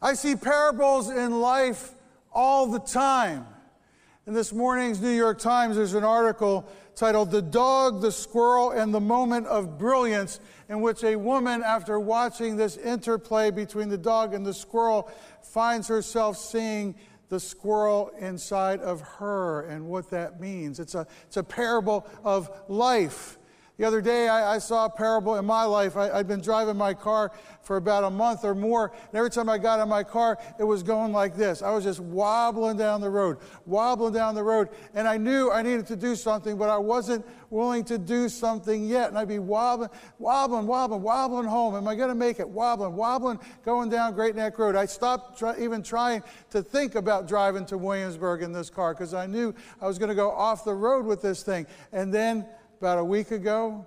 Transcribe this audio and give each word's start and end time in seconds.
I 0.00 0.14
see 0.14 0.36
parables 0.36 1.10
in 1.10 1.40
life 1.40 1.92
all 2.32 2.68
the 2.68 2.78
time. 2.78 3.46
In 4.28 4.34
this 4.34 4.52
morning's 4.52 5.00
New 5.00 5.10
York 5.10 5.38
Times, 5.40 5.74
there's 5.74 5.94
an 5.94 6.04
article 6.04 6.68
titled 6.94 7.32
The 7.32 7.42
Dog, 7.42 8.00
the 8.00 8.12
Squirrel, 8.12 8.70
and 8.70 8.94
the 8.94 9.00
Moment 9.00 9.46
of 9.48 9.76
Brilliance, 9.76 10.38
in 10.68 10.82
which 10.82 11.02
a 11.02 11.16
woman, 11.16 11.62
after 11.64 11.98
watching 11.98 12.56
this 12.56 12.76
interplay 12.76 13.50
between 13.50 13.88
the 13.88 13.98
dog 13.98 14.34
and 14.34 14.46
the 14.46 14.54
squirrel, 14.54 15.10
finds 15.42 15.88
herself 15.88 16.36
seeing 16.36 16.94
the 17.28 17.40
squirrel 17.40 18.12
inside 18.18 18.80
of 18.80 19.00
her 19.00 19.62
and 19.62 19.88
what 19.88 20.10
that 20.10 20.40
means. 20.40 20.78
It's 20.78 20.94
a, 20.94 21.06
it's 21.26 21.38
a 21.38 21.42
parable 21.42 22.06
of 22.22 22.50
life. 22.68 23.38
The 23.78 23.84
other 23.84 24.00
day, 24.00 24.26
I, 24.26 24.56
I, 24.56 24.58
saw 24.58 24.86
a 24.86 24.90
parable 24.90 25.36
in 25.36 25.44
my 25.44 25.62
life. 25.62 25.96
I, 25.96 26.16
had 26.16 26.26
been 26.26 26.40
driving 26.40 26.76
my 26.76 26.94
car 26.94 27.30
for 27.62 27.76
about 27.76 28.02
a 28.02 28.10
month 28.10 28.44
or 28.44 28.52
more, 28.52 28.92
and 29.06 29.14
every 29.14 29.30
time 29.30 29.48
I 29.48 29.56
got 29.56 29.78
in 29.78 29.88
my 29.88 30.02
car, 30.02 30.36
it 30.58 30.64
was 30.64 30.82
going 30.82 31.12
like 31.12 31.36
this. 31.36 31.62
I 31.62 31.70
was 31.70 31.84
just 31.84 32.00
wobbling 32.00 32.76
down 32.76 33.00
the 33.00 33.08
road, 33.08 33.36
wobbling 33.66 34.14
down 34.14 34.34
the 34.34 34.42
road, 34.42 34.70
and 34.94 35.06
I 35.06 35.16
knew 35.16 35.52
I 35.52 35.62
needed 35.62 35.86
to 35.86 35.96
do 35.96 36.16
something, 36.16 36.58
but 36.58 36.68
I 36.68 36.76
wasn't 36.76 37.24
willing 37.50 37.84
to 37.84 37.98
do 37.98 38.28
something 38.28 38.84
yet. 38.84 39.10
And 39.10 39.18
I'd 39.18 39.28
be 39.28 39.38
wobbling, 39.38 39.90
wobbling, 40.18 40.66
wobbling, 40.66 41.02
wobbling 41.02 41.46
home. 41.46 41.76
Am 41.76 41.86
I 41.86 41.94
going 41.94 42.08
to 42.08 42.16
make 42.16 42.40
it? 42.40 42.48
Wobbling, 42.48 42.96
wobbling, 42.96 43.38
going 43.64 43.90
down 43.90 44.12
Great 44.12 44.34
Neck 44.34 44.58
Road. 44.58 44.74
I 44.74 44.86
stopped 44.86 45.38
try, 45.38 45.56
even 45.56 45.84
trying 45.84 46.24
to 46.50 46.64
think 46.64 46.96
about 46.96 47.28
driving 47.28 47.64
to 47.66 47.78
Williamsburg 47.78 48.42
in 48.42 48.50
this 48.50 48.70
car 48.70 48.92
because 48.92 49.14
I 49.14 49.26
knew 49.26 49.54
I 49.80 49.86
was 49.86 50.00
going 50.00 50.08
to 50.08 50.16
go 50.16 50.32
off 50.32 50.64
the 50.64 50.74
road 50.74 51.06
with 51.06 51.22
this 51.22 51.44
thing. 51.44 51.64
And 51.92 52.12
then 52.12 52.44
about 52.78 52.98
a 52.98 53.04
week 53.04 53.32
ago, 53.32 53.84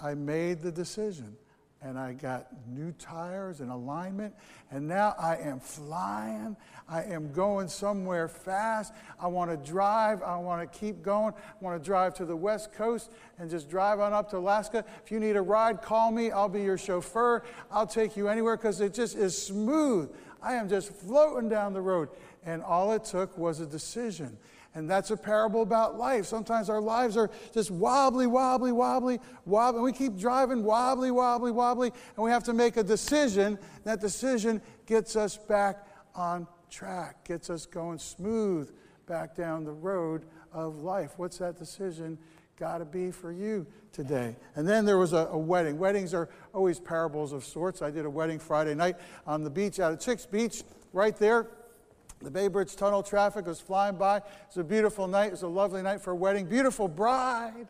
I 0.00 0.14
made 0.14 0.60
the 0.60 0.72
decision 0.72 1.36
and 1.80 1.96
I 1.96 2.14
got 2.14 2.48
new 2.66 2.90
tires 2.92 3.60
and 3.60 3.70
alignment, 3.70 4.34
and 4.72 4.88
now 4.88 5.14
I 5.18 5.36
am 5.36 5.60
flying. 5.60 6.56
I 6.88 7.04
am 7.04 7.30
going 7.32 7.68
somewhere 7.68 8.26
fast. 8.26 8.92
I 9.20 9.28
want 9.28 9.50
to 9.50 9.70
drive. 9.70 10.22
I 10.22 10.36
want 10.38 10.60
to 10.60 10.78
keep 10.78 11.02
going. 11.02 11.34
I 11.34 11.64
want 11.64 11.80
to 11.80 11.84
drive 11.84 12.14
to 12.14 12.24
the 12.24 12.34
West 12.34 12.72
Coast 12.72 13.12
and 13.38 13.48
just 13.48 13.68
drive 13.68 14.00
on 14.00 14.12
up 14.12 14.30
to 14.30 14.38
Alaska. 14.38 14.84
If 15.04 15.12
you 15.12 15.20
need 15.20 15.36
a 15.36 15.42
ride, 15.42 15.80
call 15.80 16.10
me. 16.10 16.32
I'll 16.32 16.48
be 16.48 16.62
your 16.62 16.78
chauffeur. 16.78 17.44
I'll 17.70 17.86
take 17.86 18.16
you 18.16 18.28
anywhere 18.28 18.56
because 18.56 18.80
it 18.80 18.92
just 18.92 19.14
is 19.14 19.40
smooth. 19.40 20.10
I 20.42 20.54
am 20.54 20.68
just 20.68 20.92
floating 20.92 21.48
down 21.48 21.72
the 21.72 21.82
road. 21.82 22.08
And 22.44 22.62
all 22.62 22.92
it 22.92 23.04
took 23.04 23.36
was 23.38 23.60
a 23.60 23.66
decision. 23.66 24.38
And 24.76 24.88
that's 24.90 25.10
a 25.10 25.16
parable 25.16 25.62
about 25.62 25.96
life. 25.96 26.26
Sometimes 26.26 26.68
our 26.68 26.82
lives 26.82 27.16
are 27.16 27.30
just 27.54 27.70
wobbly, 27.70 28.26
wobbly, 28.26 28.72
wobbly, 28.72 29.18
wobbly. 29.46 29.78
And 29.78 29.84
we 29.84 29.92
keep 29.92 30.18
driving 30.18 30.62
wobbly, 30.62 31.10
wobbly, 31.10 31.50
wobbly. 31.50 31.92
And 32.14 32.22
we 32.22 32.30
have 32.30 32.44
to 32.44 32.52
make 32.52 32.76
a 32.76 32.82
decision. 32.82 33.58
That 33.84 34.02
decision 34.02 34.60
gets 34.84 35.16
us 35.16 35.38
back 35.38 35.86
on 36.14 36.46
track, 36.70 37.24
gets 37.24 37.48
us 37.48 37.64
going 37.64 37.98
smooth 37.98 38.70
back 39.06 39.34
down 39.34 39.64
the 39.64 39.72
road 39.72 40.26
of 40.52 40.82
life. 40.82 41.12
What's 41.16 41.38
that 41.38 41.58
decision 41.58 42.18
got 42.58 42.78
to 42.78 42.84
be 42.84 43.10
for 43.10 43.32
you 43.32 43.66
today? 43.92 44.36
And 44.56 44.68
then 44.68 44.84
there 44.84 44.98
was 44.98 45.14
a, 45.14 45.28
a, 45.30 45.38
wedding. 45.38 45.78
Weddings 45.78 46.12
are 46.12 46.28
always 46.52 46.80
parables 46.80 47.32
of 47.32 47.46
sorts. 47.46 47.80
I 47.80 47.90
did 47.90 48.04
a 48.04 48.10
wedding 48.10 48.38
Friday 48.38 48.74
night 48.74 48.96
on 49.26 49.42
the 49.42 49.50
beach 49.50 49.80
out 49.80 49.94
at 49.94 50.00
Chicks 50.00 50.26
Beach, 50.26 50.64
right 50.92 51.16
there 51.16 51.48
the 52.26 52.30
Bay 52.32 52.48
Bridge 52.48 52.74
Tunnel 52.74 53.04
traffic 53.04 53.46
was 53.46 53.60
flying 53.60 53.94
by. 53.94 54.16
It 54.16 54.24
was 54.48 54.56
a 54.56 54.64
beautiful 54.64 55.06
night. 55.06 55.28
It 55.28 55.30
was 55.30 55.42
a 55.42 55.46
lovely 55.46 55.80
night 55.80 56.00
for 56.00 56.10
a 56.10 56.16
wedding. 56.16 56.46
Beautiful 56.46 56.88
bride, 56.88 57.68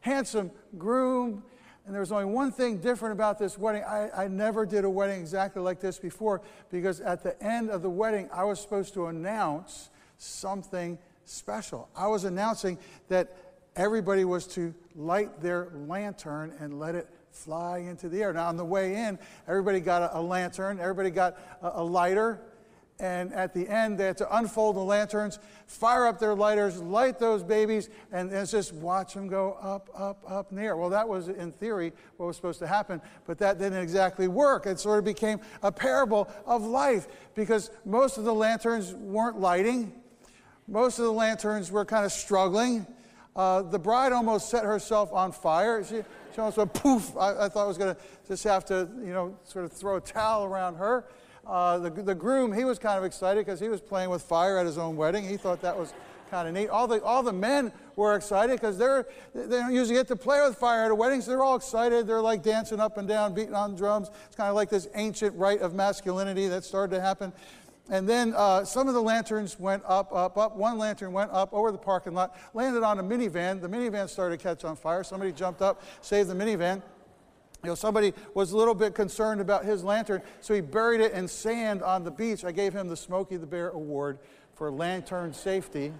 handsome 0.00 0.50
groom. 0.76 1.44
And 1.86 1.94
there 1.94 2.00
was 2.00 2.10
only 2.10 2.24
one 2.24 2.50
thing 2.50 2.78
different 2.78 3.12
about 3.12 3.38
this 3.38 3.56
wedding. 3.56 3.84
I, 3.84 4.24
I 4.24 4.26
never 4.26 4.66
did 4.66 4.84
a 4.84 4.90
wedding 4.90 5.20
exactly 5.20 5.62
like 5.62 5.78
this 5.78 6.00
before 6.00 6.42
because 6.68 7.00
at 7.00 7.22
the 7.22 7.40
end 7.40 7.70
of 7.70 7.82
the 7.82 7.90
wedding, 7.90 8.28
I 8.32 8.42
was 8.42 8.60
supposed 8.60 8.92
to 8.94 9.06
announce 9.06 9.90
something 10.18 10.98
special. 11.24 11.88
I 11.94 12.08
was 12.08 12.24
announcing 12.24 12.78
that 13.06 13.36
everybody 13.76 14.24
was 14.24 14.48
to 14.48 14.74
light 14.96 15.40
their 15.40 15.68
lantern 15.86 16.52
and 16.58 16.80
let 16.80 16.96
it 16.96 17.08
fly 17.30 17.78
into 17.78 18.08
the 18.08 18.20
air. 18.20 18.32
Now, 18.32 18.48
on 18.48 18.56
the 18.56 18.64
way 18.64 18.96
in, 18.96 19.16
everybody 19.46 19.78
got 19.78 20.02
a, 20.02 20.18
a 20.18 20.20
lantern, 20.20 20.80
everybody 20.80 21.10
got 21.10 21.38
a, 21.62 21.70
a 21.74 21.84
lighter, 21.84 22.40
and 22.98 23.32
at 23.32 23.52
the 23.52 23.68
end, 23.68 23.98
they 23.98 24.06
had 24.06 24.16
to 24.18 24.36
unfold 24.36 24.76
the 24.76 24.80
lanterns, 24.80 25.38
fire 25.66 26.06
up 26.06 26.20
their 26.20 26.34
lighters, 26.34 26.80
light 26.80 27.18
those 27.18 27.42
babies, 27.42 27.88
and, 28.12 28.30
and 28.30 28.48
just 28.48 28.72
watch 28.74 29.14
them 29.14 29.26
go 29.26 29.58
up, 29.60 29.90
up, 29.94 30.22
up 30.28 30.52
air. 30.56 30.76
Well, 30.76 30.90
that 30.90 31.08
was, 31.08 31.28
in 31.28 31.52
theory, 31.52 31.92
what 32.16 32.26
was 32.26 32.36
supposed 32.36 32.60
to 32.60 32.66
happen, 32.66 33.00
but 33.26 33.38
that 33.38 33.58
didn't 33.58 33.82
exactly 33.82 34.28
work. 34.28 34.66
It 34.66 34.78
sort 34.78 34.98
of 34.98 35.04
became 35.04 35.40
a 35.62 35.72
parable 35.72 36.28
of 36.46 36.62
life 36.62 37.08
because 37.34 37.70
most 37.84 38.18
of 38.18 38.24
the 38.24 38.34
lanterns 38.34 38.94
weren't 38.94 39.40
lighting, 39.40 39.92
most 40.68 40.98
of 40.98 41.04
the 41.04 41.12
lanterns 41.12 41.72
were 41.72 41.84
kind 41.84 42.04
of 42.04 42.12
struggling. 42.12 42.86
Uh, 43.34 43.62
the 43.62 43.78
bride 43.78 44.12
almost 44.12 44.48
set 44.48 44.64
herself 44.64 45.12
on 45.12 45.32
fire. 45.32 45.82
She, 45.82 46.02
she 46.34 46.38
almost 46.38 46.56
went 46.56 46.72
poof. 46.74 47.16
I, 47.16 47.46
I 47.46 47.48
thought 47.48 47.64
I 47.64 47.66
was 47.66 47.78
going 47.78 47.94
to 47.94 48.00
just 48.28 48.44
have 48.44 48.64
to, 48.66 48.88
you 49.00 49.12
know, 49.12 49.36
sort 49.44 49.64
of 49.64 49.72
throw 49.72 49.96
a 49.96 50.00
towel 50.00 50.44
around 50.44 50.76
her. 50.76 51.04
Uh, 51.46 51.78
the, 51.78 51.90
the 51.90 52.14
groom, 52.14 52.52
he 52.52 52.64
was 52.64 52.78
kind 52.78 52.98
of 52.98 53.04
excited 53.04 53.44
because 53.44 53.58
he 53.58 53.68
was 53.68 53.80
playing 53.80 54.10
with 54.10 54.22
fire 54.22 54.58
at 54.58 54.66
his 54.66 54.78
own 54.78 54.96
wedding. 54.96 55.28
He 55.28 55.36
thought 55.36 55.60
that 55.62 55.76
was 55.76 55.92
kind 56.30 56.48
of 56.48 56.54
neat. 56.54 56.68
All 56.68 56.86
the, 56.86 57.02
all 57.02 57.22
the 57.22 57.32
men 57.32 57.72
were 57.96 58.14
excited 58.14 58.58
because 58.58 58.78
they're, 58.78 59.06
they 59.34 59.58
don't 59.58 59.74
usually 59.74 59.96
get 59.96 60.08
to 60.08 60.16
play 60.16 60.40
with 60.40 60.56
fire 60.56 60.84
at 60.84 60.90
a 60.90 60.94
wedding, 60.94 61.20
so 61.20 61.30
they're 61.30 61.42
all 61.42 61.56
excited. 61.56 62.06
They're 62.06 62.22
like 62.22 62.42
dancing 62.42 62.80
up 62.80 62.96
and 62.96 63.06
down, 63.06 63.34
beating 63.34 63.54
on 63.54 63.74
drums. 63.74 64.10
It's 64.26 64.36
kind 64.36 64.48
of 64.48 64.54
like 64.54 64.70
this 64.70 64.88
ancient 64.94 65.36
rite 65.36 65.60
of 65.60 65.74
masculinity 65.74 66.48
that 66.48 66.64
started 66.64 66.94
to 66.96 67.02
happen. 67.02 67.32
And 67.90 68.08
then 68.08 68.32
uh, 68.34 68.64
some 68.64 68.88
of 68.88 68.94
the 68.94 69.02
lanterns 69.02 69.58
went 69.58 69.82
up, 69.86 70.14
up, 70.14 70.38
up. 70.38 70.56
One 70.56 70.78
lantern 70.78 71.12
went 71.12 71.32
up 71.32 71.52
over 71.52 71.72
the 71.72 71.78
parking 71.78 72.14
lot, 72.14 72.36
landed 72.54 72.82
on 72.82 72.98
a 72.98 73.02
minivan. 73.02 73.60
The 73.60 73.68
minivan 73.68 74.08
started 74.08 74.38
to 74.38 74.42
catch 74.42 74.64
on 74.64 74.76
fire. 74.76 75.02
Somebody 75.02 75.32
jumped 75.32 75.60
up, 75.60 75.82
saved 76.00 76.30
the 76.30 76.34
minivan. 76.34 76.80
You 77.62 77.70
know, 77.70 77.74
somebody 77.74 78.12
was 78.34 78.52
a 78.52 78.56
little 78.56 78.74
bit 78.74 78.94
concerned 78.94 79.40
about 79.40 79.64
his 79.64 79.84
lantern, 79.84 80.22
so 80.40 80.54
he 80.54 80.60
buried 80.60 81.00
it 81.00 81.12
in 81.12 81.28
sand 81.28 81.82
on 81.82 82.04
the 82.04 82.10
beach. 82.10 82.44
I 82.44 82.52
gave 82.52 82.72
him 82.72 82.88
the 82.88 82.96
Smokey 82.96 83.36
the 83.36 83.46
Bear 83.46 83.70
Award 83.70 84.18
for 84.54 84.70
lantern 84.70 85.32
safety. 85.32 85.92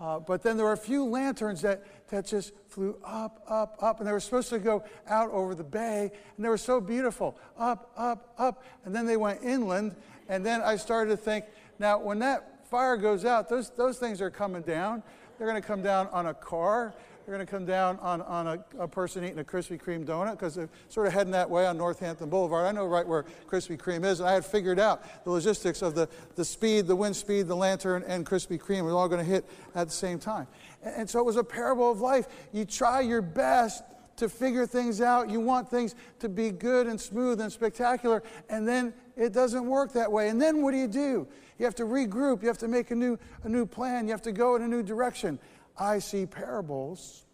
Uh, 0.00 0.18
but 0.18 0.42
then 0.42 0.56
there 0.56 0.66
were 0.66 0.72
a 0.72 0.76
few 0.76 1.04
lanterns 1.04 1.62
that, 1.62 1.84
that 2.08 2.26
just 2.26 2.52
flew 2.68 2.96
up, 3.04 3.42
up, 3.46 3.76
up, 3.80 4.00
and 4.00 4.08
they 4.08 4.12
were 4.12 4.18
supposed 4.18 4.48
to 4.48 4.58
go 4.58 4.82
out 5.06 5.30
over 5.30 5.54
the 5.54 5.62
bay, 5.62 6.10
and 6.36 6.44
they 6.44 6.48
were 6.48 6.58
so 6.58 6.80
beautiful 6.80 7.38
up, 7.58 7.92
up, 7.96 8.34
up. 8.38 8.64
And 8.84 8.94
then 8.94 9.06
they 9.06 9.16
went 9.16 9.42
inland, 9.44 9.94
and 10.28 10.44
then 10.44 10.60
I 10.62 10.76
started 10.76 11.10
to 11.10 11.16
think 11.16 11.44
now, 11.82 11.98
when 11.98 12.20
that 12.20 12.64
fire 12.68 12.96
goes 12.96 13.24
out, 13.24 13.48
those, 13.48 13.70
those 13.70 13.98
things 13.98 14.20
are 14.20 14.30
coming 14.30 14.62
down. 14.62 15.02
They're 15.36 15.48
going 15.48 15.60
to 15.60 15.66
come 15.66 15.82
down 15.82 16.06
on 16.12 16.26
a 16.26 16.34
car. 16.34 16.94
They're 17.24 17.34
going 17.34 17.46
to 17.46 17.50
come 17.50 17.64
down 17.64 17.98
on, 18.00 18.20
on 18.22 18.46
a, 18.48 18.64
a 18.80 18.88
person 18.88 19.22
eating 19.22 19.38
a 19.38 19.44
Krispy 19.44 19.80
Kreme 19.80 20.04
donut 20.04 20.32
because 20.32 20.56
they're 20.56 20.68
sort 20.88 21.06
of 21.06 21.12
heading 21.12 21.32
that 21.32 21.48
way 21.48 21.66
on 21.66 21.76
Northampton 21.76 22.28
Boulevard. 22.28 22.66
I 22.66 22.72
know 22.72 22.84
right 22.86 23.06
where 23.06 23.24
Krispy 23.48 23.78
Kreme 23.78 24.04
is, 24.04 24.18
and 24.18 24.28
I 24.28 24.32
had 24.32 24.44
figured 24.44 24.80
out 24.80 25.24
the 25.24 25.30
logistics 25.30 25.82
of 25.82 25.94
the, 25.94 26.08
the 26.34 26.44
speed, 26.44 26.88
the 26.88 26.96
wind 26.96 27.14
speed, 27.14 27.46
the 27.46 27.54
lantern, 27.54 28.02
and 28.08 28.26
Krispy 28.26 28.58
Kreme 28.58 28.84
We're 28.84 28.96
all 28.96 29.08
going 29.08 29.24
to 29.24 29.30
hit 29.30 29.44
at 29.76 29.86
the 29.86 29.94
same 29.94 30.18
time. 30.18 30.48
And, 30.82 30.94
and 30.96 31.10
so 31.10 31.20
it 31.20 31.24
was 31.24 31.36
a 31.36 31.44
parable 31.44 31.92
of 31.92 32.00
life. 32.00 32.26
You 32.52 32.64
try 32.64 33.00
your 33.02 33.22
best 33.22 33.84
to 34.16 34.28
figure 34.28 34.66
things 34.66 35.00
out. 35.00 35.30
You 35.30 35.40
want 35.40 35.70
things 35.70 35.94
to 36.18 36.28
be 36.28 36.50
good 36.50 36.86
and 36.88 37.00
smooth 37.00 37.40
and 37.40 37.52
spectacular, 37.52 38.22
and 38.48 38.66
then 38.66 38.94
it 39.16 39.32
doesn't 39.32 39.64
work 39.64 39.92
that 39.92 40.10
way. 40.10 40.28
And 40.28 40.42
then 40.42 40.62
what 40.62 40.72
do 40.72 40.78
you 40.78 40.88
do? 40.88 41.28
You 41.58 41.66
have 41.66 41.74
to 41.76 41.84
regroup. 41.84 42.42
You 42.42 42.48
have 42.48 42.58
to 42.58 42.68
make 42.68 42.90
a 42.90 42.94
new, 42.96 43.18
a 43.44 43.48
new 43.48 43.64
plan. 43.64 44.06
You 44.06 44.12
have 44.12 44.22
to 44.22 44.32
go 44.32 44.56
in 44.56 44.62
a 44.62 44.68
new 44.68 44.82
direction. 44.82 45.38
I 45.76 45.98
see 45.98 46.26
parables 46.26 47.24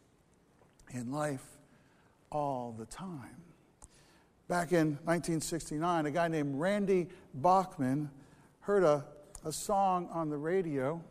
in 0.92 1.12
life 1.12 1.44
all 2.30 2.74
the 2.78 2.86
time. 2.86 3.42
Back 4.48 4.72
in 4.72 4.98
1969, 5.04 6.06
a 6.06 6.10
guy 6.10 6.28
named 6.28 6.58
Randy 6.58 7.08
Bachman 7.34 8.10
heard 8.60 8.82
a, 8.82 9.04
a 9.44 9.52
song 9.52 10.08
on 10.12 10.30
the 10.30 10.38
radio, 10.38 11.02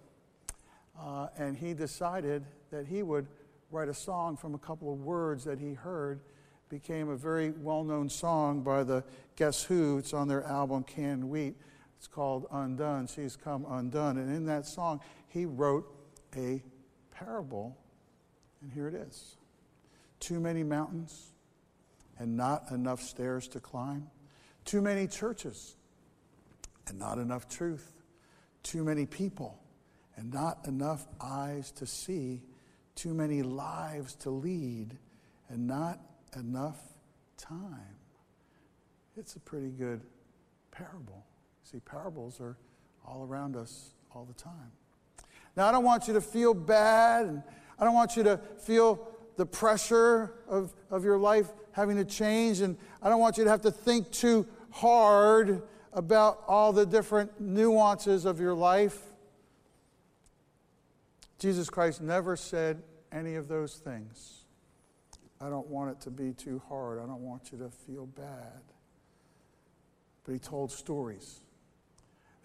uh, 0.99 1.27
and 1.37 1.55
he 1.55 1.73
decided 1.73 2.45
that 2.71 2.87
he 2.87 3.03
would 3.03 3.27
write 3.69 3.89
a 3.89 3.93
song 3.93 4.37
from 4.37 4.55
a 4.55 4.57
couple 4.57 4.91
of 4.91 5.01
words 5.01 5.43
that 5.43 5.59
he 5.59 5.73
heard. 5.73 6.21
Became 6.69 7.09
a 7.09 7.15
very 7.15 7.51
well 7.51 7.83
known 7.83 8.09
song 8.09 8.61
by 8.61 8.83
the 8.83 9.03
Guess 9.35 9.63
Who. 9.63 9.97
It's 9.99 10.13
on 10.13 10.27
their 10.27 10.43
album 10.43 10.83
Canned 10.83 11.23
Wheat. 11.23 11.55
It's 11.97 12.07
called 12.07 12.47
Undun. 12.51 13.13
She's 13.13 13.35
Come 13.35 13.65
Undone. 13.69 14.17
And 14.17 14.35
in 14.35 14.45
that 14.47 14.65
song, 14.65 14.99
he 15.29 15.45
wrote 15.45 15.87
a 16.35 16.61
parable, 17.17 17.77
and 18.61 18.71
here 18.71 18.87
it 18.87 18.93
is 18.93 19.37
too 20.19 20.39
many 20.39 20.63
mountains 20.63 21.31
and 22.19 22.35
not 22.35 22.71
enough 22.71 23.01
stairs 23.01 23.47
to 23.47 23.59
climb, 23.59 24.07
too 24.65 24.81
many 24.81 25.07
churches 25.07 25.75
and 26.87 26.97
not 26.97 27.17
enough 27.17 27.47
truth, 27.47 27.93
too 28.63 28.83
many 28.83 29.05
people 29.05 29.59
and 30.15 30.33
not 30.33 30.67
enough 30.67 31.05
eyes 31.21 31.71
to 31.71 31.85
see, 31.85 32.41
too 32.95 33.13
many 33.13 33.43
lives 33.43 34.15
to 34.15 34.31
lead 34.31 34.97
and 35.49 35.67
not 35.67 35.99
enough 36.35 36.79
time. 37.37 37.95
It's 39.15 39.35
a 39.35 39.39
pretty 39.39 39.69
good 39.69 40.01
parable. 40.71 41.25
See, 41.63 41.79
parables 41.79 42.41
are 42.41 42.57
all 43.05 43.23
around 43.23 43.55
us 43.55 43.91
all 44.13 44.25
the 44.25 44.33
time. 44.33 44.71
Now, 45.57 45.67
I 45.67 45.71
don't 45.71 45.83
want 45.83 46.07
you 46.07 46.13
to 46.13 46.21
feel 46.21 46.53
bad, 46.53 47.25
and 47.25 47.41
I 47.79 47.83
don't 47.83 47.95
want 47.95 48.15
you 48.15 48.21
to 48.23 48.39
feel 48.59 49.09
the 49.37 49.45
pressure 49.45 50.33
of, 50.47 50.71
of 50.91 51.03
your 51.03 51.17
life 51.17 51.47
having 51.71 51.97
to 51.97 52.05
change, 52.05 52.61
and 52.61 52.77
I 53.01 53.09
don't 53.09 53.19
want 53.19 53.39
you 53.39 53.43
to 53.43 53.49
have 53.49 53.61
to 53.61 53.71
think 53.71 54.11
too 54.11 54.45
hard 54.69 55.63
about 55.93 56.43
all 56.47 56.71
the 56.73 56.85
different 56.85 57.41
nuances 57.41 58.25
of 58.25 58.39
your 58.39 58.53
life. 58.53 58.99
Jesus 61.39 61.71
Christ 61.71 62.01
never 62.03 62.35
said 62.35 62.83
any 63.11 63.33
of 63.33 63.47
those 63.47 63.77
things. 63.77 64.43
I 65.41 65.49
don't 65.49 65.67
want 65.67 65.89
it 65.89 66.01
to 66.01 66.11
be 66.11 66.33
too 66.33 66.61
hard. 66.69 66.99
I 66.99 67.07
don't 67.07 67.21
want 67.21 67.51
you 67.51 67.57
to 67.59 67.69
feel 67.69 68.05
bad. 68.05 68.61
But 70.23 70.33
he 70.33 70.39
told 70.39 70.71
stories. 70.71 71.39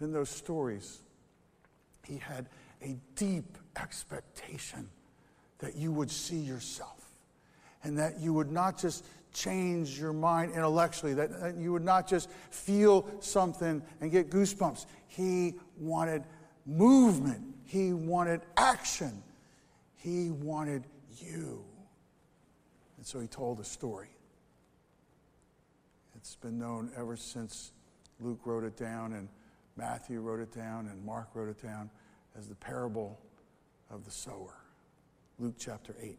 In 0.01 0.11
those 0.11 0.29
stories, 0.29 1.01
he 2.07 2.17
had 2.17 2.47
a 2.83 2.97
deep 3.15 3.57
expectation 3.81 4.89
that 5.59 5.75
you 5.75 5.91
would 5.91 6.11
see 6.11 6.37
yourself 6.37 7.11
and 7.83 7.97
that 7.97 8.19
you 8.19 8.33
would 8.33 8.51
not 8.51 8.77
just 8.77 9.05
change 9.33 9.99
your 9.99 10.13
mind 10.13 10.53
intellectually, 10.53 11.13
that, 11.13 11.39
that 11.39 11.55
you 11.55 11.71
would 11.71 11.83
not 11.83 12.07
just 12.07 12.29
feel 12.51 13.09
something 13.19 13.81
and 14.01 14.11
get 14.11 14.29
goosebumps. 14.29 14.85
He 15.07 15.55
wanted 15.77 16.23
movement, 16.65 17.41
he 17.65 17.93
wanted 17.93 18.41
action, 18.57 19.23
he 19.95 20.29
wanted 20.29 20.83
you. 21.17 21.63
And 22.97 23.05
so 23.05 23.19
he 23.19 23.27
told 23.27 23.59
a 23.59 23.63
story. 23.63 24.09
It's 26.15 26.35
been 26.35 26.57
known 26.57 26.91
ever 26.95 27.17
since 27.17 27.71
Luke 28.19 28.39
wrote 28.45 28.63
it 28.63 28.77
down 28.77 29.13
and 29.13 29.27
Matthew 29.75 30.21
wrote 30.21 30.39
it 30.39 30.53
down 30.53 30.87
and 30.87 31.03
Mark 31.03 31.29
wrote 31.33 31.49
it 31.49 31.61
down 31.61 31.89
as 32.37 32.47
the 32.47 32.55
parable 32.55 33.19
of 33.89 34.05
the 34.05 34.11
sower. 34.11 34.55
Luke 35.39 35.55
chapter 35.57 35.95
8. 36.01 36.17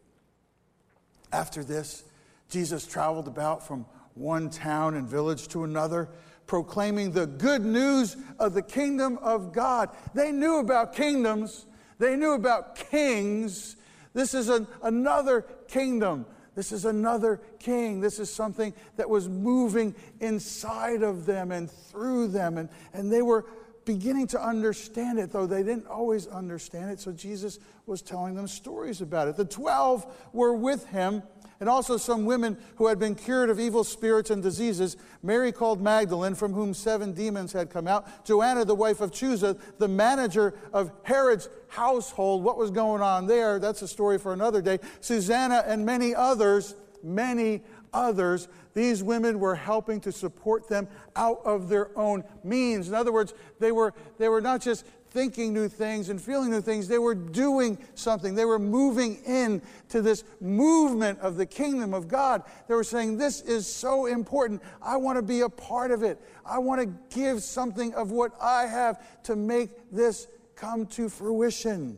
After 1.31 1.63
this, 1.63 2.03
Jesus 2.49 2.85
traveled 2.85 3.27
about 3.27 3.65
from 3.65 3.85
one 4.13 4.49
town 4.49 4.95
and 4.95 5.07
village 5.07 5.47
to 5.49 5.63
another, 5.63 6.09
proclaiming 6.47 7.11
the 7.11 7.27
good 7.27 7.65
news 7.65 8.15
of 8.39 8.53
the 8.53 8.61
kingdom 8.61 9.17
of 9.21 9.51
God. 9.51 9.89
They 10.13 10.31
knew 10.31 10.59
about 10.59 10.95
kingdoms, 10.95 11.65
they 11.99 12.15
knew 12.15 12.33
about 12.33 12.75
kings. 12.75 13.75
This 14.13 14.33
is 14.33 14.47
an, 14.47 14.67
another 14.81 15.41
kingdom. 15.67 16.25
This 16.55 16.71
is 16.71 16.85
another 16.85 17.41
king. 17.59 17.99
This 17.99 18.17
is 18.17 18.29
something 18.33 18.73
that 18.95 19.09
was 19.09 19.27
moving 19.27 19.93
inside 20.21 21.03
of 21.03 21.25
them 21.25 21.51
and 21.51 21.69
through 21.69 22.29
them. 22.29 22.57
And, 22.57 22.69
and 22.93 23.11
they 23.11 23.21
were 23.21 23.45
beginning 23.85 24.27
to 24.27 24.41
understand 24.41 25.19
it, 25.19 25.31
though 25.31 25.45
they 25.45 25.63
didn't 25.63 25.87
always 25.87 26.27
understand 26.27 26.91
it. 26.91 26.99
So 26.99 27.11
Jesus 27.11 27.59
was 27.85 28.01
telling 28.01 28.35
them 28.35 28.47
stories 28.47 29.01
about 29.01 29.27
it. 29.27 29.35
The 29.35 29.45
12 29.45 30.05
were 30.33 30.53
with 30.53 30.87
him 30.87 31.23
and 31.59 31.69
also 31.69 31.97
some 31.97 32.25
women 32.25 32.57
who 32.75 32.87
had 32.87 32.99
been 32.99 33.15
cured 33.15 33.49
of 33.49 33.59
evil 33.59 33.83
spirits 33.83 34.29
and 34.29 34.43
diseases 34.43 34.97
Mary 35.23 35.51
called 35.51 35.81
Magdalene, 35.81 36.35
from 36.35 36.53
whom 36.53 36.73
seven 36.73 37.13
demons 37.13 37.53
had 37.53 37.69
come 37.69 37.87
out, 37.87 38.25
Joanna, 38.25 38.65
the 38.65 38.75
wife 38.75 39.01
of 39.01 39.11
Chuza, 39.11 39.59
the 39.77 39.87
manager 39.87 40.53
of 40.73 40.91
Herod's 41.03 41.49
household. 41.67 42.43
What 42.43 42.57
was 42.57 42.71
going 42.71 43.01
on 43.01 43.27
there? 43.27 43.59
That's 43.59 43.81
a 43.81 43.87
story 43.87 44.17
for 44.17 44.33
another 44.33 44.61
day. 44.61 44.79
Susanna 44.99 45.63
and 45.65 45.85
many 45.85 46.13
others, 46.13 46.75
many 47.05 47.61
others. 47.93 48.47
These 48.73 49.03
women 49.03 49.39
were 49.39 49.55
helping 49.55 50.01
to 50.01 50.11
support 50.11 50.67
them 50.67 50.87
out 51.15 51.39
of 51.45 51.69
their 51.69 51.97
own 51.97 52.23
means. 52.43 52.89
In 52.89 52.93
other 52.93 53.13
words, 53.13 53.33
they 53.59 53.71
were, 53.71 53.93
they 54.17 54.27
were 54.27 54.41
not 54.41 54.61
just 54.61 54.85
thinking 55.15 55.53
new 55.53 55.69
things 55.69 56.09
and 56.09 56.21
feeling 56.21 56.51
new 56.51 56.59
things. 56.59 56.89
They 56.89 56.99
were 56.99 57.15
doing 57.15 57.77
something. 57.95 58.35
They 58.35 58.43
were 58.43 58.59
moving 58.59 59.15
in 59.25 59.61
to 59.87 60.01
this 60.01 60.25
movement 60.41 61.19
of 61.19 61.37
the 61.37 61.45
kingdom 61.45 61.93
of 61.93 62.09
God. 62.09 62.43
They 62.67 62.75
were 62.75 62.83
saying, 62.83 63.17
This 63.17 63.41
is 63.41 63.65
so 63.65 64.07
important. 64.07 64.61
I 64.81 64.97
want 64.97 65.17
to 65.17 65.21
be 65.21 65.39
a 65.39 65.49
part 65.49 65.91
of 65.91 66.03
it. 66.03 66.21
I 66.45 66.59
want 66.59 66.81
to 66.81 67.17
give 67.17 67.41
something 67.43 67.93
of 67.93 68.11
what 68.11 68.33
I 68.41 68.65
have 68.65 69.23
to 69.23 69.37
make 69.37 69.69
this 69.89 70.27
come 70.55 70.85
to 70.87 71.07
fruition. 71.07 71.97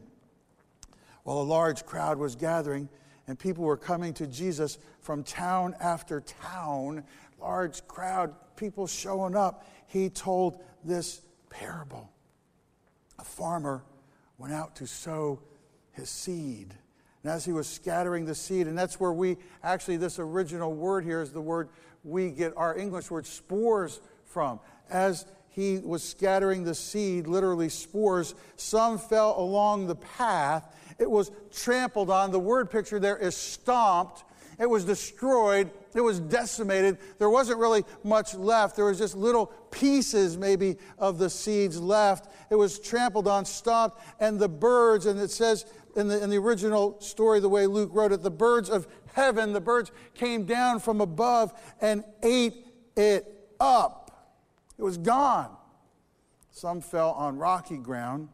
While 1.23 1.39
a 1.39 1.41
large 1.41 1.87
crowd 1.87 2.19
was 2.19 2.35
gathering 2.35 2.87
and 3.27 3.37
people 3.37 3.63
were 3.63 3.77
coming 3.77 4.13
to 4.15 4.27
Jesus 4.27 4.77
from 5.01 5.23
town 5.23 5.75
after 5.79 6.21
town, 6.21 7.03
large 7.39 7.85
crowd, 7.87 8.33
people 8.55 8.87
showing 8.87 9.35
up, 9.35 9.65
he 9.87 10.09
told 10.09 10.61
this 10.83 11.21
parable 11.49 12.09
a 13.19 13.23
farmer 13.23 13.83
went 14.37 14.53
out 14.53 14.75
to 14.75 14.87
sow 14.87 15.39
his 15.91 16.09
seed. 16.09 16.73
And 17.23 17.31
as 17.31 17.43
he 17.43 17.51
was 17.51 17.67
scattering 17.67 18.25
the 18.25 18.35
seed, 18.35 18.67
and 18.67 18.77
that's 18.77 18.99
where 18.99 19.11
we 19.11 19.37
actually, 19.63 19.97
this 19.97 20.19
original 20.19 20.73
word 20.73 21.03
here 21.03 21.21
is 21.21 21.31
the 21.31 21.41
word 21.41 21.69
we 22.03 22.29
get 22.29 22.53
our 22.55 22.77
English 22.77 23.09
word 23.09 23.25
spores 23.25 23.99
from. 24.25 24.59
As 24.89 25.25
he 25.49 25.79
was 25.79 26.03
scattering 26.03 26.63
the 26.63 26.75
seed, 26.75 27.27
literally 27.27 27.69
spores, 27.69 28.35
some 28.55 28.99
fell 28.99 29.39
along 29.39 29.87
the 29.87 29.95
path. 29.95 30.75
It 30.99 31.09
was 31.09 31.31
trampled 31.51 32.09
on. 32.09 32.31
The 32.31 32.39
word 32.39 32.69
picture 32.69 32.99
there 32.99 33.17
is 33.17 33.35
stomped. 33.35 34.23
It 34.59 34.67
was 34.67 34.83
destroyed. 34.83 35.69
It 35.93 36.01
was 36.01 36.19
decimated. 36.19 36.97
There 37.19 37.29
wasn't 37.29 37.59
really 37.59 37.85
much 38.03 38.33
left. 38.33 38.75
There 38.75 38.85
was 38.85 38.97
just 38.97 39.15
little 39.15 39.47
pieces, 39.69 40.37
maybe, 40.37 40.77
of 40.97 41.19
the 41.19 41.29
seeds 41.29 41.79
left. 41.79 42.31
It 42.49 42.55
was 42.55 42.79
trampled 42.79 43.27
on, 43.27 43.45
stomped, 43.45 43.99
and 44.19 44.39
the 44.39 44.49
birds, 44.49 45.05
and 45.05 45.19
it 45.19 45.29
says 45.29 45.65
in 45.95 46.07
the, 46.07 46.23
in 46.23 46.29
the 46.29 46.37
original 46.37 46.99
story, 47.01 47.39
the 47.39 47.49
way 47.49 47.67
Luke 47.67 47.89
wrote 47.93 48.11
it, 48.11 48.23
the 48.23 48.31
birds 48.31 48.69
of 48.69 48.87
heaven, 49.13 49.53
the 49.53 49.61
birds 49.61 49.91
came 50.13 50.45
down 50.45 50.79
from 50.79 51.01
above 51.01 51.53
and 51.81 52.03
ate 52.23 52.65
it 52.95 53.49
up. 53.59 54.35
It 54.77 54.83
was 54.83 54.97
gone. 54.97 55.55
Some 56.51 56.81
fell 56.81 57.11
on 57.11 57.37
rocky 57.37 57.77
ground, 57.77 58.29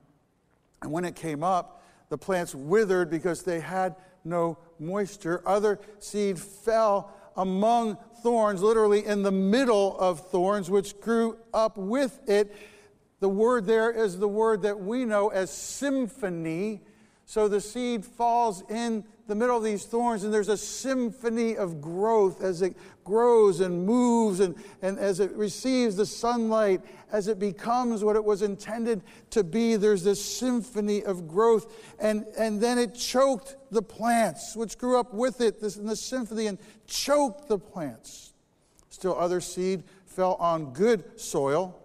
and 0.82 0.92
when 0.92 1.04
it 1.04 1.16
came 1.16 1.44
up, 1.44 1.83
the 2.10 2.18
plants 2.18 2.54
withered 2.54 3.10
because 3.10 3.44
they 3.44 3.60
had 3.60 3.96
no 4.24 4.58
moisture. 4.80 5.42
Other 5.46 5.80
seed 6.00 6.40
fell 6.40 7.12
among 7.36 7.98
thorns, 8.22 8.62
literally 8.62 9.06
in 9.06 9.24
the 9.24 9.32
middle 9.32 9.98
of 10.00 10.30
thorns, 10.30 10.70
which 10.70 11.00
grew 11.02 11.38
up 11.54 11.78
with 11.78 12.20
it. 12.30 12.56
The 13.20 13.30
word 13.30 13.66
there 13.66 13.92
is 13.92 14.20
the 14.20 14.28
word 14.28 14.62
that 14.64 14.80
we 14.80 15.06
know 15.06 15.30
as 15.30 15.50
symphony. 15.50 16.82
So 17.26 17.48
the 17.48 17.62
seed 17.62 18.06
falls 18.06 18.64
in 18.70 19.06
the 19.28 19.36
middle 19.36 19.56
of 19.56 19.64
these 19.64 19.86
thorns, 19.86 20.24
and 20.24 20.34
there's 20.34 20.50
a 20.50 20.58
symphony 20.58 21.56
of 21.56 21.80
growth 21.80 22.42
as 22.42 22.62
it 22.62 22.76
grows 23.06 23.62
and 23.62 23.86
moves, 23.86 24.42
and, 24.42 24.56
and 24.82 25.00
as 25.00 25.20
it 25.20 25.32
receives 25.34 25.96
the 25.96 26.06
sunlight, 26.06 26.82
as 27.12 27.28
it 27.28 27.40
becomes 27.40 28.04
what 28.04 28.16
it 28.16 28.24
was 28.24 28.42
intended 28.42 29.02
to 29.30 29.44
be. 29.44 29.78
There's 29.78 30.04
this 30.04 30.24
symphony 30.24 31.04
of 31.04 31.28
growth, 31.28 31.74
and, 32.00 32.26
and 32.38 32.60
then 32.60 32.78
it 32.78 32.96
choked 32.96 33.56
the 33.72 33.82
plants, 33.82 34.56
which 34.56 34.78
grew 34.78 35.00
up 35.00 35.14
with 35.14 35.40
it, 35.40 35.62
this, 35.62 35.78
in 35.78 35.86
the 35.86 35.96
symphony, 35.96 36.48
and 36.48 36.58
choked 36.86 37.48
the 37.48 37.58
plants. 37.58 38.34
Still, 38.90 39.18
other 39.18 39.40
seed 39.40 39.84
fell 40.06 40.36
on 40.36 40.74
good 40.74 41.20
soil. 41.20 41.80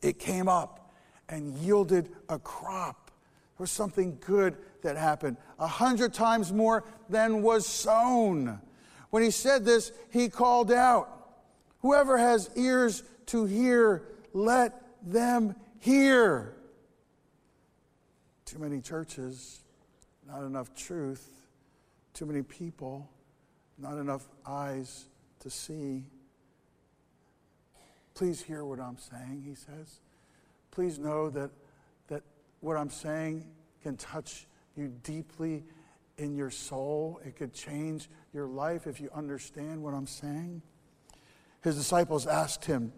It 0.00 0.18
came 0.18 0.48
up 0.48 0.92
and 1.28 1.54
yielded 1.58 2.08
a 2.28 2.38
crop. 2.38 3.10
There 3.56 3.64
was 3.64 3.70
something 3.70 4.18
good 4.20 4.56
that 4.82 4.96
happened, 4.96 5.36
a 5.58 5.66
hundred 5.66 6.14
times 6.14 6.52
more 6.52 6.84
than 7.08 7.42
was 7.42 7.66
sown. 7.66 8.60
When 9.10 9.22
he 9.22 9.30
said 9.30 9.64
this, 9.64 9.92
he 10.10 10.28
called 10.28 10.70
out, 10.70 11.14
Whoever 11.80 12.18
has 12.18 12.50
ears 12.56 13.04
to 13.26 13.44
hear, 13.44 14.02
let 14.32 14.82
them 15.02 15.54
hear. 15.78 16.54
Too 18.44 18.58
many 18.58 18.80
churches, 18.80 19.60
not 20.26 20.42
enough 20.42 20.74
truth, 20.74 21.28
too 22.14 22.26
many 22.26 22.42
people, 22.42 23.08
not 23.78 23.96
enough 23.98 24.26
eyes 24.44 25.04
to 25.40 25.50
see. 25.50 26.04
Please 28.14 28.42
hear 28.42 28.64
what 28.64 28.80
I'm 28.80 28.98
saying, 28.98 29.44
he 29.46 29.54
says. 29.54 30.00
Please 30.72 30.98
know 30.98 31.30
that, 31.30 31.50
that 32.08 32.22
what 32.60 32.76
I'm 32.76 32.90
saying 32.90 33.44
can 33.82 33.96
touch 33.96 34.47
you 34.78 34.92
deeply 35.02 35.64
in 36.16 36.36
your 36.36 36.50
soul. 36.50 37.20
It 37.24 37.36
could 37.36 37.52
change 37.52 38.08
your 38.32 38.46
life 38.46 38.86
if 38.86 39.00
you 39.00 39.10
understand 39.14 39.82
what 39.82 39.94
I'm 39.94 40.06
saying. 40.06 40.62
His 41.62 41.76
disciples 41.76 42.26
asked 42.26 42.64
him 42.64 42.92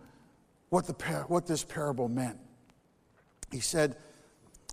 what, 0.68 0.86
the, 0.86 0.94
what 1.28 1.46
this 1.46 1.64
parable 1.64 2.08
meant. 2.08 2.38
He 3.50 3.60
said, 3.60 3.96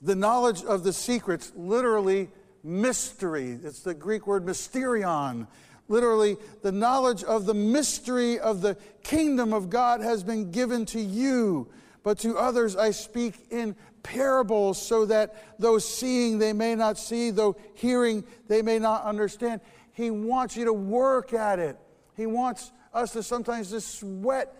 The 0.01 0.15
knowledge 0.15 0.63
of 0.63 0.83
the 0.83 0.93
secrets, 0.93 1.51
literally 1.55 2.29
mystery, 2.63 3.57
it's 3.63 3.79
the 3.79 3.93
Greek 3.93 4.27
word 4.27 4.45
mysterion. 4.45 5.47
Literally, 5.89 6.35
the 6.63 6.71
knowledge 6.71 7.23
of 7.23 7.45
the 7.45 7.53
mystery 7.53 8.39
of 8.39 8.61
the 8.61 8.75
kingdom 9.03 9.53
of 9.53 9.69
God 9.69 10.01
has 10.01 10.21
been 10.21 10.51
given 10.51 10.85
to 10.87 10.99
you 10.99 11.69
But 12.07 12.19
to 12.19 12.37
others 12.37 12.77
I 12.77 12.91
speak 12.91 13.47
in 13.51 13.75
parables, 14.01 14.81
so 14.81 15.07
that 15.07 15.59
though 15.59 15.77
seeing 15.77 16.39
they 16.39 16.53
may 16.53 16.73
not 16.73 16.97
see, 16.97 17.31
though 17.31 17.57
hearing 17.73 18.23
they 18.47 18.61
may 18.61 18.79
not 18.79 19.03
understand. 19.03 19.59
He 19.91 20.09
wants 20.09 20.55
you 20.55 20.63
to 20.63 20.71
work 20.71 21.33
at 21.33 21.59
it. 21.59 21.77
He 22.15 22.25
wants 22.25 22.71
us 22.93 23.11
to 23.11 23.23
sometimes 23.23 23.71
just 23.71 23.99
sweat 23.99 24.55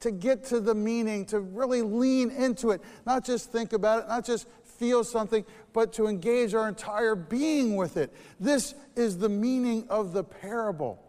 to 0.00 0.10
get 0.10 0.42
to 0.46 0.58
the 0.58 0.74
meaning, 0.74 1.24
to 1.26 1.38
really 1.38 1.82
lean 1.82 2.32
into 2.32 2.72
it, 2.72 2.80
not 3.06 3.24
just 3.24 3.52
think 3.52 3.72
about 3.72 4.02
it, 4.02 4.08
not 4.08 4.24
just 4.24 4.48
feel 4.64 5.04
something, 5.04 5.44
but 5.72 5.92
to 5.92 6.08
engage 6.08 6.52
our 6.52 6.68
entire 6.68 7.14
being 7.14 7.76
with 7.76 7.96
it. 7.96 8.12
This 8.40 8.74
is 8.96 9.18
the 9.18 9.28
meaning 9.28 9.86
of 9.88 10.12
the 10.12 10.24
parable. 10.24 11.00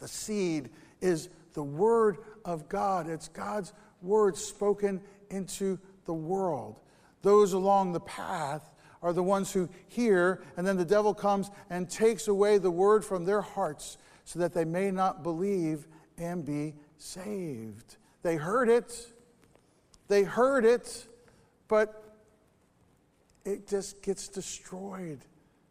The 0.00 0.08
seed 0.08 0.70
is 1.00 1.28
the 1.52 1.62
Word 1.62 2.18
of 2.44 2.68
God, 2.68 3.08
it's 3.08 3.28
God's 3.28 3.72
Word 4.02 4.36
spoken 4.36 5.00
into 5.30 5.78
the 6.04 6.14
world. 6.14 6.80
Those 7.22 7.52
along 7.52 7.92
the 7.92 8.00
path 8.00 8.74
are 9.02 9.12
the 9.12 9.22
ones 9.22 9.52
who 9.52 9.68
hear, 9.88 10.42
and 10.56 10.66
then 10.66 10.76
the 10.76 10.84
devil 10.84 11.14
comes 11.14 11.50
and 11.70 11.88
takes 11.88 12.28
away 12.28 12.58
the 12.58 12.70
Word 12.70 13.04
from 13.04 13.24
their 13.24 13.42
hearts 13.42 13.98
so 14.24 14.38
that 14.40 14.54
they 14.54 14.64
may 14.64 14.90
not 14.90 15.22
believe 15.22 15.86
and 16.16 16.44
be 16.44 16.74
saved. 16.96 17.96
They 18.22 18.36
heard 18.36 18.68
it, 18.68 19.06
they 20.08 20.22
heard 20.22 20.64
it, 20.64 21.06
but 21.68 22.02
it 23.44 23.66
just 23.66 24.02
gets 24.02 24.28
destroyed 24.28 25.20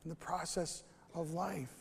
in 0.04 0.10
the 0.10 0.16
process 0.16 0.84
of 1.14 1.32
life. 1.32 1.74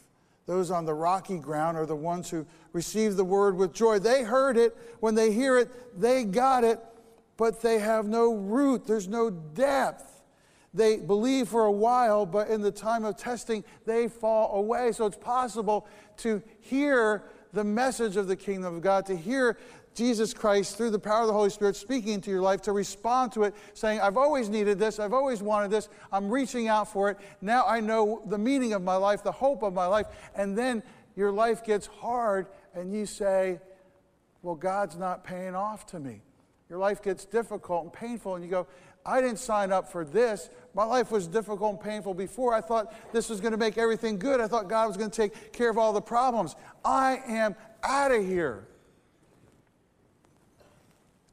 Those 0.46 0.70
on 0.70 0.84
the 0.84 0.94
rocky 0.94 1.38
ground 1.38 1.76
are 1.76 1.86
the 1.86 1.96
ones 1.96 2.30
who 2.30 2.46
receive 2.72 3.16
the 3.16 3.24
word 3.24 3.56
with 3.56 3.72
joy. 3.72 3.98
They 3.98 4.22
heard 4.22 4.56
it. 4.56 4.76
When 5.00 5.14
they 5.14 5.32
hear 5.32 5.58
it, 5.58 6.00
they 6.00 6.24
got 6.24 6.62
it, 6.62 6.78
but 7.36 7.60
they 7.62 7.80
have 7.80 8.06
no 8.06 8.32
root. 8.32 8.86
There's 8.86 9.08
no 9.08 9.30
depth. 9.30 10.22
They 10.72 10.98
believe 10.98 11.48
for 11.48 11.64
a 11.64 11.72
while, 11.72 12.26
but 12.26 12.48
in 12.48 12.60
the 12.60 12.70
time 12.70 13.04
of 13.04 13.16
testing, 13.16 13.64
they 13.86 14.08
fall 14.08 14.56
away. 14.56 14.92
So 14.92 15.06
it's 15.06 15.16
possible 15.16 15.86
to 16.18 16.42
hear 16.60 17.24
the 17.52 17.64
message 17.64 18.16
of 18.16 18.28
the 18.28 18.36
kingdom 18.36 18.76
of 18.76 18.82
God, 18.82 19.06
to 19.06 19.16
hear 19.16 19.58
Jesus 19.96 20.34
Christ 20.34 20.76
through 20.76 20.90
the 20.90 20.98
power 20.98 21.22
of 21.22 21.26
the 21.26 21.32
Holy 21.32 21.50
Spirit 21.50 21.74
speaking 21.74 22.12
into 22.12 22.30
your 22.30 22.42
life, 22.42 22.60
to 22.62 22.72
respond 22.72 23.32
to 23.32 23.44
it, 23.44 23.54
saying, 23.74 24.00
I've 24.00 24.16
always 24.16 24.48
needed 24.48 24.78
this, 24.78 25.00
I've 25.00 25.12
always 25.12 25.42
wanted 25.42 25.70
this, 25.70 25.88
I'm 26.12 26.30
reaching 26.30 26.68
out 26.68 26.92
for 26.92 27.10
it. 27.10 27.18
Now 27.40 27.64
I 27.66 27.80
know 27.80 28.22
the 28.26 28.38
meaning 28.38 28.74
of 28.74 28.82
my 28.82 28.96
life, 28.96 29.24
the 29.24 29.32
hope 29.32 29.62
of 29.62 29.72
my 29.72 29.86
life. 29.86 30.06
And 30.34 30.56
then 30.56 30.82
your 31.16 31.32
life 31.32 31.64
gets 31.64 31.86
hard, 31.86 32.46
and 32.74 32.92
you 32.92 33.06
say, 33.06 33.58
Well, 34.42 34.54
God's 34.54 34.96
not 34.96 35.24
paying 35.24 35.54
off 35.54 35.86
to 35.86 35.98
me. 35.98 36.20
Your 36.68 36.78
life 36.78 37.02
gets 37.02 37.24
difficult 37.24 37.84
and 37.84 37.92
painful, 37.92 38.34
and 38.34 38.44
you 38.44 38.50
go, 38.50 38.66
I 39.06 39.20
didn't 39.20 39.38
sign 39.38 39.72
up 39.72 39.90
for 39.90 40.04
this. 40.04 40.50
My 40.74 40.84
life 40.84 41.10
was 41.10 41.28
difficult 41.28 41.72
and 41.72 41.80
painful 41.80 42.12
before. 42.12 42.52
I 42.52 42.60
thought 42.60 42.92
this 43.12 43.30
was 43.30 43.40
going 43.40 43.52
to 43.52 43.58
make 43.58 43.78
everything 43.78 44.18
good. 44.18 44.40
I 44.40 44.48
thought 44.48 44.68
God 44.68 44.88
was 44.88 44.96
going 44.96 45.10
to 45.10 45.16
take 45.16 45.52
care 45.52 45.70
of 45.70 45.78
all 45.78 45.92
the 45.92 46.00
problems. 46.00 46.56
I 46.84 47.22
am 47.26 47.54
out 47.84 48.10
of 48.10 48.26
here. 48.26 48.66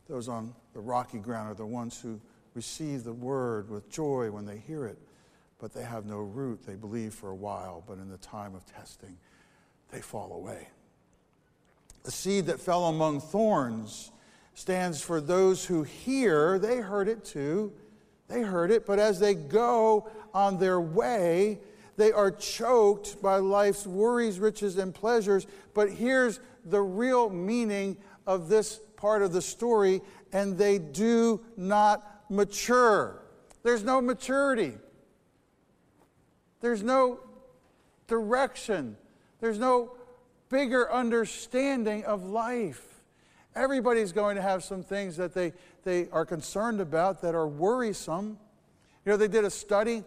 Those 0.09 0.27
on 0.27 0.53
the 0.73 0.79
rocky 0.79 1.19
ground 1.19 1.51
are 1.51 1.55
the 1.55 1.65
ones 1.65 1.99
who 1.99 2.19
receive 2.53 3.03
the 3.03 3.13
word 3.13 3.69
with 3.69 3.89
joy 3.89 4.29
when 4.31 4.45
they 4.45 4.57
hear 4.57 4.85
it, 4.85 4.97
but 5.59 5.73
they 5.73 5.83
have 5.83 6.05
no 6.05 6.17
root. 6.17 6.65
They 6.65 6.75
believe 6.75 7.13
for 7.13 7.29
a 7.29 7.35
while, 7.35 7.83
but 7.87 7.97
in 7.97 8.09
the 8.09 8.17
time 8.17 8.53
of 8.55 8.65
testing, 8.65 9.17
they 9.91 10.01
fall 10.01 10.33
away. 10.33 10.67
The 12.03 12.11
seed 12.11 12.47
that 12.47 12.59
fell 12.59 12.85
among 12.85 13.21
thorns 13.21 14.11
stands 14.55 15.01
for 15.01 15.21
those 15.21 15.65
who 15.65 15.83
hear. 15.83 16.59
They 16.59 16.77
heard 16.77 17.07
it 17.07 17.23
too. 17.23 17.71
They 18.27 18.41
heard 18.41 18.71
it, 18.71 18.85
but 18.85 18.99
as 18.99 19.19
they 19.19 19.35
go 19.35 20.09
on 20.33 20.57
their 20.57 20.81
way, 20.81 21.59
they 21.97 22.11
are 22.11 22.31
choked 22.31 23.21
by 23.21 23.37
life's 23.37 23.85
worries, 23.85 24.39
riches, 24.39 24.77
and 24.77 24.93
pleasures. 24.93 25.47
But 25.73 25.91
here's 25.91 26.39
the 26.65 26.81
real 26.81 27.29
meaning 27.29 27.97
of 28.25 28.49
this 28.49 28.79
part 29.03 29.21
of 29.21 29.33
the 29.33 29.41
story, 29.41 29.99
and 30.31 30.57
they 30.57 30.79
do 30.79 31.41
not 31.57 32.23
mature. 32.29 33.21
There's 33.61 33.83
no 33.83 33.99
maturity, 33.99 34.75
there's 36.61 36.81
no 36.81 37.19
direction, 38.07 38.95
there's 39.41 39.59
no 39.59 39.91
bigger 40.47 40.89
understanding 40.89 42.05
of 42.05 42.23
life. 42.23 43.01
Everybody's 43.55 44.13
going 44.13 44.37
to 44.37 44.41
have 44.41 44.63
some 44.63 44.83
things 44.83 45.17
that 45.17 45.33
they, 45.33 45.51
they 45.83 46.07
are 46.11 46.25
concerned 46.25 46.79
about 46.79 47.21
that 47.23 47.35
are 47.35 47.47
worrisome. 47.47 48.37
You 49.05 49.11
know, 49.11 49.17
they 49.17 49.27
did 49.27 49.43
a 49.43 49.49
study 49.49 50.05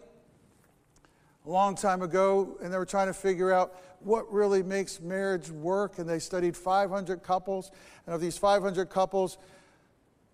a 1.47 1.49
long 1.49 1.75
time 1.75 2.01
ago 2.01 2.57
and 2.61 2.73
they 2.73 2.77
were 2.77 2.85
trying 2.85 3.07
to 3.07 3.13
figure 3.13 3.53
out 3.53 3.73
what 4.01 4.31
really 4.31 4.61
makes 4.61 4.99
marriage 4.99 5.49
work. 5.49 5.97
And 5.97 6.07
they 6.07 6.19
studied 6.19 6.57
500 6.57 7.23
couples. 7.23 7.71
And 8.05 8.13
of 8.13 8.19
these 8.19 8.37
500 8.37 8.89
couples, 8.89 9.37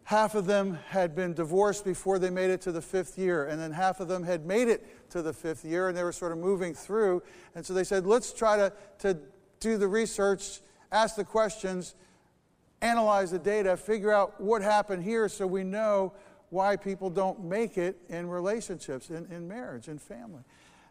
half 0.05 0.33
of 0.33 0.47
them 0.47 0.79
had 0.89 1.15
been 1.15 1.33
divorced 1.33 1.85
before 1.85 2.17
they 2.17 2.31
made 2.31 2.49
it 2.49 2.61
to 2.61 2.71
the 2.71 2.81
fifth 2.81 3.17
year. 3.17 3.45
And 3.45 3.61
then 3.61 3.71
half 3.71 3.99
of 3.99 4.07
them 4.07 4.23
had 4.23 4.45
made 4.45 4.67
it 4.67 5.09
to 5.11 5.21
the 5.21 5.33
fifth 5.33 5.63
year 5.63 5.87
and 5.87 5.95
they 5.95 6.03
were 6.03 6.11
sort 6.11 6.31
of 6.31 6.39
moving 6.39 6.73
through. 6.73 7.21
And 7.53 7.65
so 7.65 7.73
they 7.73 7.83
said, 7.83 8.07
let's 8.07 8.33
try 8.33 8.57
to, 8.57 8.73
to 8.99 9.17
do 9.59 9.77
the 9.77 9.87
research, 9.87 10.61
ask 10.91 11.15
the 11.15 11.23
questions 11.23 11.95
analyze 12.83 13.31
the 13.31 13.39
data, 13.39 13.77
figure 13.77 14.11
out 14.11 14.39
what 14.39 14.61
happened 14.61 15.01
here 15.01 15.29
so 15.29 15.47
we 15.47 15.63
know 15.63 16.13
why 16.49 16.75
people 16.75 17.09
don't 17.09 17.43
make 17.43 17.77
it 17.77 17.97
in 18.09 18.27
relationships, 18.27 19.09
in, 19.09 19.25
in 19.31 19.47
marriage, 19.47 19.87
in 19.87 19.97
family. 19.97 20.43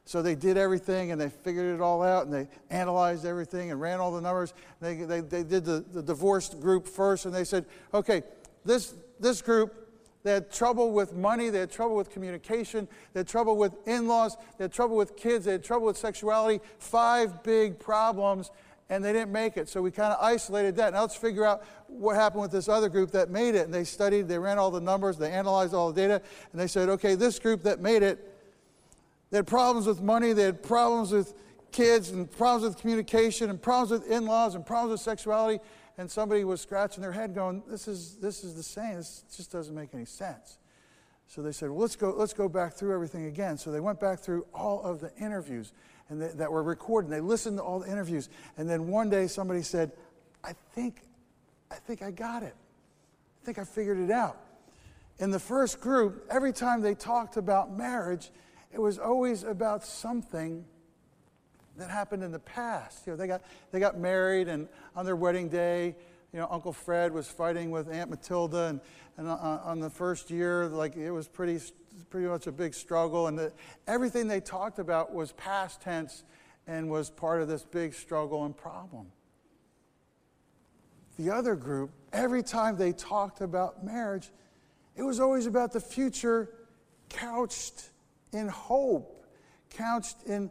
So 0.05 0.21
they 0.21 0.35
did 0.35 0.57
everything 0.57 1.13
and 1.13 1.21
they 1.21 1.29
figured 1.29 1.75
it 1.75 1.81
all 1.81 2.03
out 2.03 2.25
and 2.25 2.35
they 2.35 2.49
analyzed 2.71 3.25
everything 3.25 3.71
and 3.71 3.81
ran 3.81 4.01
all 4.01 4.11
the 4.13 4.21
numbers. 4.21 4.53
They, 4.81 4.97
they, 4.97 5.21
they 5.21 5.45
did 5.45 5.65
the, 5.65 5.85
the 5.93 6.03
divorced 6.03 6.61
group 6.61 6.87
first 6.87 7.25
and 7.25 7.35
they 7.35 7.45
said, 7.45 7.67
okay, 7.95 8.23
this, 8.65 8.95
this 9.21 9.41
group, 9.41 9.75
they 10.25 10.33
had 10.33 10.53
trouble 10.53 10.93
with 10.93 11.15
money, 11.15 11.51
they 11.51 11.61
had 11.61 11.71
trouble 11.71 11.97
with 11.97 12.11
communication, 12.11 12.87
they 13.13 13.21
had 13.21 13.29
trouble 13.29 13.57
with 13.57 13.75
in 13.87 14.07
laws, 14.07 14.37
they 14.59 14.65
had 14.65 14.73
trouble 14.73 14.97
with 14.97 15.17
kids, 15.17 15.45
they 15.45 15.53
had 15.53 15.65
trouble 15.65 15.87
with 15.87 15.97
sexuality. 15.97 16.61
Five 16.79 17.43
big 17.43 17.79
problems 17.79 18.51
and 18.93 19.03
they 19.03 19.13
didn't 19.13 19.33
make 19.33 19.57
it. 19.57 19.69
So 19.69 19.81
we 19.81 19.91
kind 19.91 20.13
of 20.13 20.19
isolated 20.21 20.77
that. 20.77 20.93
Now 20.93 21.01
let's 21.01 21.17
figure 21.17 21.47
out 21.47 21.65
what 21.87 22.15
happened 22.15 22.43
with 22.43 22.53
this 22.53 22.69
other 22.69 22.89
group 22.89 23.11
that 23.13 23.31
made 23.31 23.55
it. 23.55 23.65
And 23.65 23.73
they 23.73 23.85
studied, 23.85 24.29
they 24.29 24.39
ran 24.39 24.59
all 24.59 24.71
the 24.71 24.81
numbers, 24.81 25.17
they 25.17 25.31
analyzed 25.31 25.73
all 25.73 25.91
the 25.91 26.01
data, 26.01 26.21
and 26.53 26.61
they 26.61 26.67
said, 26.67 26.89
okay, 26.91 27.15
this 27.15 27.39
group 27.39 27.63
that 27.63 27.81
made 27.81 28.03
it, 28.03 28.32
they 29.33 29.39
had 29.39 29.47
problems 29.47 29.87
with 29.87 30.03
money, 30.03 30.35
they 30.35 30.43
had 30.43 30.63
problems 30.63 31.11
with 31.11 31.33
kids, 31.73 32.11
and 32.11 32.31
problems 32.31 32.65
with 32.65 32.79
communication, 32.79 33.49
and 33.49 33.61
problems 33.61 33.91
with 33.91 34.11
in 34.11 34.27
laws, 34.27 34.55
and 34.55 34.65
problems 34.65 34.93
with 34.93 35.01
sexuality. 35.01 35.59
And 35.97 36.11
somebody 36.11 36.45
was 36.45 36.61
scratching 36.61 37.03
their 37.03 37.13
head 37.13 37.35
going, 37.35 37.63
this 37.67 37.89
is, 37.89 38.17
this 38.17 38.45
is 38.45 38.55
the 38.55 38.63
same. 38.63 38.97
This 38.97 39.25
just 39.35 39.51
doesn't 39.51 39.75
make 39.75 39.95
any 39.95 40.05
sense. 40.05 40.59
So 41.29 41.41
they 41.41 41.53
said, 41.53 41.71
well, 41.71 41.79
let's 41.81 41.97
go, 41.97 42.15
let's 42.15 42.35
go 42.35 42.47
back 42.47 42.75
through 42.75 42.93
everything 42.93 43.25
again. 43.25 43.57
So 43.57 43.73
they 43.73 43.81
went 43.81 43.99
back 43.99 44.21
through 44.21 44.45
all 44.55 44.83
of 44.83 45.01
the 45.01 45.11
interviews 45.17 45.73
and 46.11 46.21
they, 46.21 46.29
that 46.29 46.53
were 46.53 46.63
recorded. 46.63 47.11
They 47.11 47.21
listened 47.21 47.57
to 47.57 47.63
all 47.63 47.81
the 47.81 47.91
interviews. 47.91 48.29
And 48.59 48.69
then 48.69 48.87
one 48.89 49.09
day 49.09 49.27
somebody 49.29 49.63
said, 49.63 49.93
I 50.45 50.53
think, 50.75 51.01
I 51.71 51.77
think 51.77 52.03
I 52.03 52.11
got 52.11 52.43
it. 52.43 52.55
I 52.55 53.47
think 53.47 53.59
I 53.59 53.65
figured 53.65 53.99
it 53.99 54.11
out. 54.11 54.39
In 55.21 55.31
the 55.31 55.39
first 55.39 55.81
group, 55.81 56.27
every 56.31 56.53
time 56.53 56.83
they 56.83 56.95
talked 56.95 57.39
about 57.39 57.75
marriage, 57.75 58.31
it 58.73 58.81
was 58.81 58.99
always 58.99 59.45
about 59.45 59.85
something 59.85 60.65
that 61.77 61.91
happened 61.91 62.23
in 62.23 62.33
the 62.33 62.39
past. 62.39 63.07
You 63.07 63.13
know, 63.13 63.17
they 63.17 63.27
got, 63.27 63.43
they 63.71 63.81
got 63.81 63.99
married, 63.99 64.49
and 64.49 64.69
on 64.97 65.05
their 65.05 65.17
wedding 65.17 65.49
day, 65.49 65.95
you 66.33 66.39
know, 66.39 66.49
Uncle 66.51 66.73
Fred 66.73 67.13
was 67.13 67.29
fighting 67.29 67.71
with 67.71 67.91
Aunt 67.91 68.09
Matilda, 68.09 68.67
and, 68.67 68.81
and 69.19 69.29
uh, 69.29 69.35
uh, 69.35 69.61
on 69.65 69.81
the 69.81 69.91
first 69.91 70.31
year, 70.31 70.67
like 70.67 70.97
it 70.97 71.11
was 71.11 71.29
pretty 71.29 71.61
pretty 72.09 72.27
much 72.27 72.47
a 72.47 72.53
big 72.53 72.73
struggle, 72.73 73.27
and 73.27 73.39
the, 73.39 73.53
everything 73.87 74.27
they 74.27 74.41
talked 74.41 74.79
about 74.79 75.13
was 75.13 75.33
past 75.33 75.83
tense 75.83 76.25
and 76.67 76.91
was 76.91 77.11
part 77.11 77.43
of 77.43 77.49
this 77.49 77.65
big 77.65 77.93
struggle 77.93 78.47
and 78.47 78.57
problem. 78.57 79.07
The 81.19 81.31
other 81.31 81.55
group, 81.55 81.91
every 82.13 82.43
time 82.43 82.77
they 82.77 82.93
talked 82.93 83.43
about 83.43 83.85
marriage, 83.85 84.31
it 84.97 85.03
was 85.03 85.21
always 85.21 85.47
about 85.47 85.73
the 85.73 85.81
future 85.81 86.49
couched 87.11 87.91
in 88.33 88.49
hope, 88.49 89.27
couched 89.71 90.23
in 90.27 90.51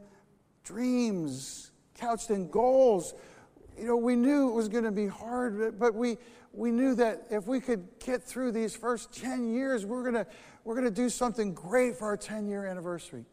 dreams, 0.64 1.72
couched 1.96 2.30
in 2.30 2.50
goals. 2.50 3.14
You 3.78 3.88
know, 3.88 3.98
we 3.98 4.16
knew 4.16 4.50
it 4.50 4.54
was 4.54 4.70
going 4.70 4.84
to 4.84 4.92
be 4.92 5.08
hard, 5.08 5.80
but 5.80 5.96
we, 5.96 6.18
we 6.54 6.72
knew 6.72 6.96
that 6.96 7.24
if 7.30 7.48
we 7.48 7.60
could 7.60 7.88
get 8.00 8.24
through 8.24 8.52
these 8.52 8.76
first 8.76 9.14
10 9.14 9.54
years, 9.54 9.86
we're 9.86 10.04
going 10.04 10.26
to 10.26 10.28
we're 10.64 10.76
going 10.76 10.86
to 10.86 10.92
do 10.92 11.10
something 11.10 11.54
great 11.54 11.96
for 11.96 12.06
our 12.06 12.18
10 12.18 12.48
year 12.48 12.66
anniversary. 12.66 13.26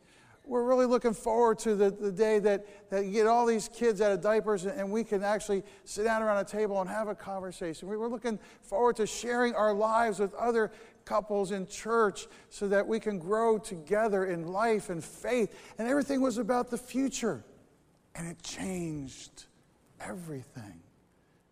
we're 0.46 0.64
really 0.64 0.86
looking 0.86 1.12
forward 1.12 1.58
to 1.58 1.74
the, 1.74 1.90
the 1.90 2.10
day 2.10 2.38
that, 2.38 2.90
that 2.90 3.04
you 3.04 3.12
get 3.12 3.26
all 3.26 3.44
these 3.44 3.68
kids 3.68 4.00
out 4.00 4.12
of 4.12 4.22
diapers 4.22 4.64
and, 4.64 4.80
and 4.80 4.90
we 4.90 5.04
can 5.04 5.22
actually 5.22 5.62
sit 5.84 6.04
down 6.04 6.22
around 6.22 6.38
a 6.38 6.44
table 6.44 6.80
and 6.80 6.88
have 6.88 7.08
a 7.08 7.14
conversation. 7.14 7.86
We 7.86 7.98
were 7.98 8.08
looking 8.08 8.38
forward 8.62 8.96
to 8.96 9.06
sharing 9.06 9.54
our 9.54 9.74
lives 9.74 10.18
with 10.18 10.32
other 10.34 10.70
couples 11.08 11.52
in 11.52 11.66
church 11.66 12.26
so 12.50 12.68
that 12.68 12.86
we 12.86 13.00
can 13.00 13.18
grow 13.18 13.58
together 13.58 14.26
in 14.26 14.46
life 14.46 14.90
and 14.90 15.02
faith. 15.02 15.54
And 15.78 15.88
everything 15.88 16.20
was 16.20 16.36
about 16.36 16.70
the 16.70 16.76
future. 16.76 17.42
And 18.14 18.28
it 18.28 18.42
changed 18.42 19.46
everything 20.00 20.80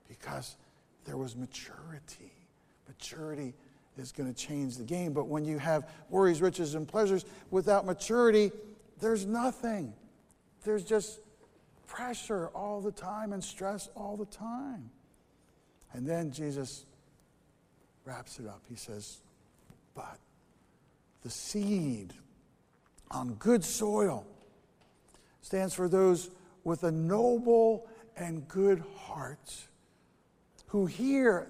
because 0.08 0.56
there 1.06 1.16
was 1.16 1.36
maturity. 1.36 2.32
Maturity 2.86 3.54
is 3.96 4.12
going 4.12 4.32
to 4.32 4.38
change 4.38 4.76
the 4.76 4.84
game. 4.84 5.12
But 5.12 5.28
when 5.28 5.44
you 5.44 5.58
have 5.58 5.88
worries, 6.10 6.42
riches, 6.42 6.75
and 6.75 6.86
pleasures 6.86 7.25
without 7.50 7.86
maturity, 7.86 8.52
there's 9.00 9.25
nothing. 9.25 9.94
There's 10.64 10.84
just 10.84 11.20
pressure 11.86 12.48
all 12.48 12.80
the 12.80 12.92
time 12.92 13.32
and 13.32 13.42
stress 13.42 13.88
all 13.94 14.16
the 14.16 14.26
time. 14.26 14.90
And 15.92 16.06
then 16.06 16.30
Jesus 16.30 16.84
wraps 18.04 18.38
it 18.38 18.46
up. 18.46 18.60
He 18.68 18.76
says, 18.76 19.20
But 19.96 20.18
the 21.22 21.30
seed 21.30 22.12
on 23.10 23.34
good 23.34 23.64
soil 23.64 24.24
stands 25.40 25.74
for 25.74 25.88
those 25.88 26.30
with 26.62 26.84
a 26.84 26.92
noble 26.92 27.88
and 28.16 28.46
good 28.46 28.84
heart 28.96 29.54
who 30.66 30.86
hear, 30.86 31.48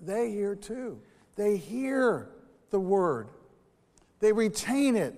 they 0.00 0.30
hear 0.30 0.56
too. 0.56 1.00
They 1.36 1.56
hear 1.56 2.30
the 2.70 2.80
word, 2.80 3.28
they 4.20 4.32
retain 4.32 4.96
it, 4.96 5.14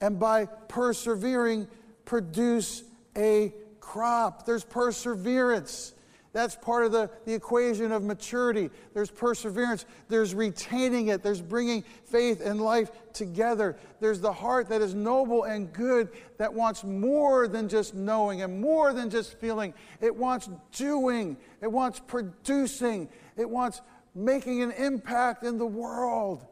and 0.00 0.18
by 0.18 0.46
persevering, 0.46 1.68
produce 2.04 2.84
a 3.16 3.52
crop. 3.80 4.46
There's 4.46 4.64
perseverance. 4.64 5.94
That's 6.36 6.54
part 6.54 6.84
of 6.84 6.92
the, 6.92 7.08
the 7.24 7.32
equation 7.32 7.92
of 7.92 8.02
maturity. 8.02 8.68
There's 8.92 9.10
perseverance. 9.10 9.86
There's 10.08 10.34
retaining 10.34 11.08
it. 11.08 11.22
There's 11.22 11.40
bringing 11.40 11.82
faith 12.04 12.42
and 12.44 12.60
life 12.60 12.90
together. 13.14 13.74
There's 14.00 14.20
the 14.20 14.34
heart 14.34 14.68
that 14.68 14.82
is 14.82 14.94
noble 14.94 15.44
and 15.44 15.72
good 15.72 16.10
that 16.36 16.52
wants 16.52 16.84
more 16.84 17.48
than 17.48 17.70
just 17.70 17.94
knowing 17.94 18.42
and 18.42 18.60
more 18.60 18.92
than 18.92 19.08
just 19.08 19.40
feeling. 19.40 19.72
It 20.02 20.14
wants 20.14 20.50
doing. 20.72 21.38
It 21.62 21.72
wants 21.72 22.02
producing. 22.06 23.08
It 23.38 23.48
wants 23.48 23.80
making 24.14 24.60
an 24.60 24.72
impact 24.72 25.42
in 25.42 25.56
the 25.56 25.64
world. 25.64 26.44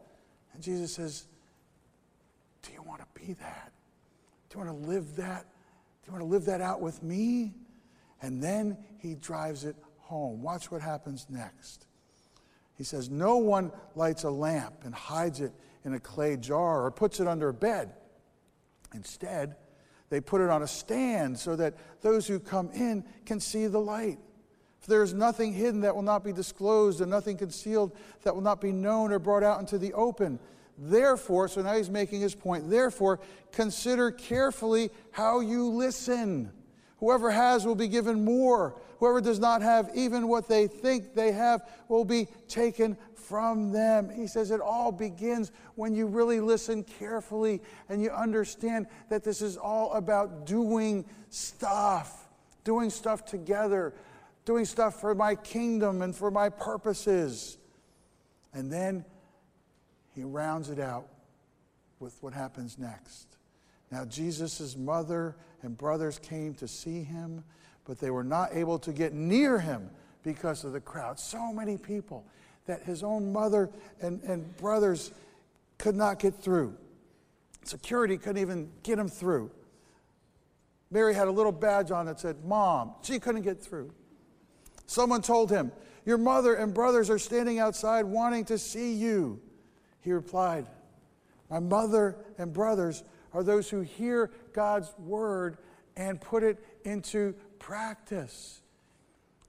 And 0.55 0.62
Jesus 0.62 0.95
says, 0.95 1.26
Do 2.62 2.73
you 2.73 2.83
want 2.83 3.03
to 3.03 3.21
be 3.21 3.35
that? 3.35 3.71
Do 4.49 4.59
you 4.59 4.64
want 4.64 4.83
to 4.83 4.88
live 4.88 5.17
that? 5.17 5.45
Do 6.03 6.07
you 6.07 6.12
want 6.14 6.23
to 6.23 6.31
live 6.31 6.47
that 6.47 6.62
out 6.62 6.81
with 6.81 7.03
me? 7.03 7.53
And 8.25 8.43
then 8.43 8.78
he 8.97 9.16
drives 9.16 9.64
it 9.64 9.76
home. 9.99 10.40
Watch 10.43 10.71
what 10.71 10.81
happens 10.81 11.26
next. 11.28 11.85
He 12.75 12.83
says, 12.83 13.11
No 13.11 13.37
one 13.37 13.71
lights 13.95 14.25
a 14.25 14.31
lamp 14.31 14.76
and 14.83 14.95
hides 14.95 15.43
it 15.43 15.52
in 15.85 15.93
a 15.93 16.00
clay 16.00 16.38
jar 16.38 16.87
or 16.87 16.90
puts 16.90 17.21
it 17.21 17.28
under 17.28 17.50
a 17.50 17.52
bed. 17.52 17.93
Instead, 18.95 19.57
they 20.09 20.23
put 20.23 20.40
it 20.40 20.49
on 20.49 20.62
a 20.62 20.66
stand 20.66 21.38
so 21.38 21.54
that 21.57 21.75
those 22.00 22.26
who 22.26 22.40
come 22.40 22.71
in 22.71 23.04
can 23.26 23.40
see 23.40 23.66
the 23.66 23.78
light. 23.78 24.19
For 24.81 24.88
there 24.88 25.02
is 25.02 25.12
nothing 25.12 25.52
hidden 25.52 25.83
that 25.83 25.95
will 25.95 26.00
not 26.00 26.25
be 26.25 26.33
disclosed, 26.33 27.02
and 27.02 27.11
nothing 27.11 27.37
concealed 27.37 27.95
that 28.23 28.35
will 28.35 28.43
not 28.43 28.59
be 28.59 28.73
known 28.73 29.12
or 29.12 29.19
brought 29.19 29.43
out 29.43 29.61
into 29.61 29.76
the 29.76 29.93
open. 29.93 30.38
Therefore, 30.78 31.47
so 31.49 31.61
now 31.61 31.76
he's 31.76 31.90
making 31.90 32.23
his 32.23 32.35
point, 32.35 32.71
therefore, 32.71 33.21
consider 33.52 34.11
carefully 34.11 34.90
how 35.11 35.40
you 35.40 35.69
listen. 35.69 36.52
Whoever 37.04 37.30
has 37.30 37.66
will 37.66 37.75
be 37.75 37.88
given 37.88 38.25
more. 38.25 38.80
Whoever 38.99 39.20
does 39.20 39.38
not 39.38 39.61
have, 39.61 39.90
even 39.94 40.26
what 40.26 40.49
they 40.49 40.66
think 40.66 41.12
they 41.12 41.32
have, 41.32 41.61
will 41.87 42.06
be 42.06 42.28
taken 42.49 42.96
from 43.12 43.73
them. 43.73 44.08
He 44.08 44.26
says 44.26 44.50
it 44.50 44.62
all 44.62 44.90
begins 44.90 45.52
when 45.75 45.94
you 45.94 46.06
really 46.06 46.40
listen 46.40 46.82
carefully 46.82 47.61
and 47.90 48.02
you 48.02 48.08
understand 48.08 48.87
that 49.11 49.22
this 49.22 49.42
is 49.42 49.59
all 49.59 49.92
about 49.92 50.46
doing 50.46 51.05
stuff, 51.29 52.26
doing 52.64 52.88
stuff 52.88 53.26
together, 53.26 53.92
doing 54.46 54.64
stuff 54.64 54.98
for 54.98 55.14
my 55.14 55.35
kingdom 55.35 56.00
and 56.00 56.16
for 56.16 56.31
my 56.31 56.48
purposes. 56.48 57.59
And 58.55 58.72
then 58.72 59.05
he 60.14 60.24
rounds 60.24 60.70
it 60.70 60.81
out 60.81 61.07
with 62.00 62.16
what 62.22 62.33
happens 62.33 62.79
next. 62.79 63.26
Now, 63.90 64.05
Jesus' 64.05 64.77
mother 64.77 65.37
and 65.62 65.77
brothers 65.77 66.18
came 66.18 66.55
to 66.55 66.68
see 66.68 67.03
him, 67.03 67.44
but 67.85 67.99
they 67.99 68.11
were 68.11 68.25
not 68.25 68.55
able 68.55 68.79
to 68.81 68.92
get 68.92 69.12
near 69.12 69.59
him 69.59 69.90
because 70.23 70.64
of 70.64 70.73
the 70.73 70.81
crowd. 70.81 71.18
So 71.18 71.53
many 71.53 71.77
people 71.77 72.25
that 72.66 72.83
his 72.83 73.03
own 73.03 73.33
mother 73.33 73.70
and, 74.01 74.23
and 74.23 74.57
brothers 74.57 75.12
could 75.79 75.94
not 75.94 76.18
get 76.18 76.40
through. 76.40 76.77
Security 77.64 78.16
couldn't 78.16 78.40
even 78.40 78.70
get 78.83 78.99
him 78.99 79.09
through. 79.09 79.51
Mary 80.90 81.14
had 81.14 81.29
a 81.29 81.31
little 81.31 81.53
badge 81.53 81.90
on 81.90 82.07
that 82.07 82.20
said, 82.20 82.44
Mom. 82.44 82.92
She 83.03 83.18
couldn't 83.18 83.42
get 83.42 83.61
through. 83.61 83.92
Someone 84.87 85.23
told 85.23 85.51
him, 85.51 85.73
Your 86.05 86.18
mother 86.18 86.55
and 86.55 86.73
brothers 86.73 87.11
are 87.11 87.18
standing 87.18 87.59
outside 87.59 88.05
wanting 88.05 88.44
to 88.47 88.59
see 88.59 88.94
you. 88.94 89.40
He 90.01 90.12
replied, 90.12 90.66
My 91.51 91.59
mother 91.59 92.16
and 92.38 92.53
brothers 92.53 93.03
are 93.35 93.42
those 93.42 93.68
who 93.68 93.83
hear 93.83 94.31
God's 94.53 94.92
word 94.99 95.59
and 95.97 96.20
put 96.20 96.42
it 96.42 96.64
into 96.85 97.35
practice. 97.59 98.62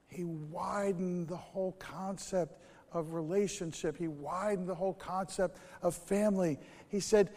He 0.09 0.23
widened 0.23 1.27
the 1.27 1.37
whole 1.37 1.73
concept 1.73 2.59
of 2.91 3.13
relationship, 3.13 3.97
he 3.97 4.07
widened 4.07 4.67
the 4.67 4.75
whole 4.75 4.93
concept 4.93 5.57
of 5.81 5.95
family. 5.95 6.57
He 6.87 7.01
said, 7.01 7.29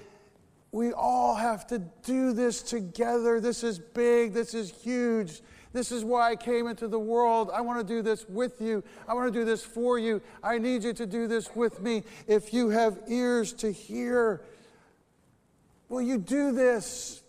We 0.70 0.92
all 0.92 1.34
have 1.34 1.66
to 1.68 1.80
do 2.04 2.32
this 2.32 2.62
together. 2.62 3.40
This 3.40 3.64
is 3.64 3.78
big, 3.78 4.32
this 4.32 4.54
is 4.54 4.70
huge. 4.70 5.42
This 5.72 5.92
is 5.92 6.04
why 6.04 6.30
I 6.30 6.36
came 6.36 6.66
into 6.66 6.88
the 6.88 6.98
world. 6.98 7.50
I 7.52 7.60
want 7.60 7.86
to 7.86 7.94
do 7.94 8.00
this 8.00 8.26
with 8.28 8.60
you. 8.60 8.82
I 9.06 9.14
want 9.14 9.32
to 9.32 9.38
do 9.38 9.44
this 9.44 9.62
for 9.62 9.98
you. 9.98 10.22
I 10.42 10.58
need 10.58 10.82
you 10.82 10.94
to 10.94 11.06
do 11.06 11.26
this 11.26 11.54
with 11.54 11.82
me. 11.82 12.04
If 12.26 12.54
you 12.54 12.70
have 12.70 12.98
ears 13.06 13.52
to 13.54 13.70
hear, 13.70 14.42
Will 15.88 16.02
you 16.02 16.18
do 16.18 16.52
this? 16.52 17.22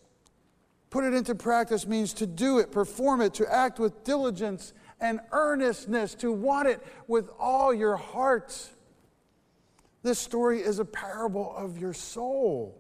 Put 0.90 1.04
it 1.04 1.14
into 1.14 1.36
practice 1.36 1.86
means 1.86 2.14
to 2.16 2.26
do 2.26 2.60
it, 2.60 2.72
perform 2.72 3.22
it, 3.22 3.36
to 3.36 3.54
act 3.54 3.80
with 3.80 4.04
diligence 4.04 4.74
and 5.00 5.20
earnestness, 5.32 6.16
to 6.16 6.32
want 6.32 6.68
it 6.68 6.82
with 7.08 7.30
all 7.40 7.74
your 7.74 7.96
heart. 7.96 8.70
This 10.02 10.20
story 10.20 10.62
is 10.62 10.80
a 10.80 10.86
parable 10.86 11.56
of 11.56 11.78
your 11.78 11.94
soul. 11.94 12.76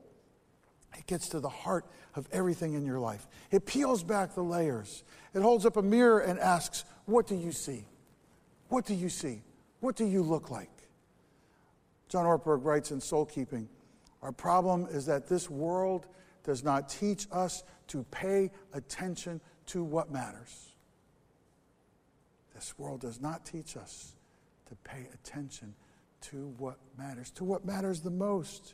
It 0.97 1.05
gets 1.05 1.29
to 1.29 1.39
the 1.39 1.49
heart 1.49 1.85
of 2.15 2.27
everything 2.31 2.73
in 2.73 2.85
your 2.85 2.99
life. 2.99 3.27
It 3.51 3.65
peels 3.65 4.03
back 4.03 4.33
the 4.33 4.41
layers. 4.41 5.03
It 5.33 5.41
holds 5.41 5.65
up 5.65 5.77
a 5.77 5.81
mirror 5.81 6.19
and 6.19 6.39
asks, 6.39 6.83
What 7.05 7.27
do 7.27 7.35
you 7.35 7.51
see? 7.51 7.85
What 8.69 8.85
do 8.85 8.95
you 8.95 9.09
see? 9.09 9.43
What 9.81 9.95
do 9.95 10.05
you 10.05 10.23
look 10.23 10.49
like? 10.49 10.69
John 12.09 12.25
Ortberg 12.25 12.65
writes 12.65 12.91
in 12.91 12.99
Soul 12.99 13.25
Keeping 13.25 13.69
our 14.21 14.31
problem 14.31 14.87
is 14.91 15.05
that 15.05 15.27
this 15.27 15.49
world 15.49 16.05
does 16.43 16.63
not 16.63 16.89
teach 16.89 17.27
us 17.31 17.63
to 17.87 18.03
pay 18.11 18.51
attention 18.73 19.41
to 19.67 19.83
what 19.83 20.11
matters. 20.11 20.73
This 22.53 22.77
world 22.77 23.01
does 23.01 23.21
not 23.21 23.45
teach 23.45 23.77
us 23.77 24.13
to 24.67 24.75
pay 24.83 25.07
attention 25.13 25.73
to 26.21 26.53
what 26.57 26.77
matters, 26.97 27.31
to 27.31 27.43
what 27.43 27.65
matters 27.65 28.01
the 28.01 28.09
most. 28.09 28.73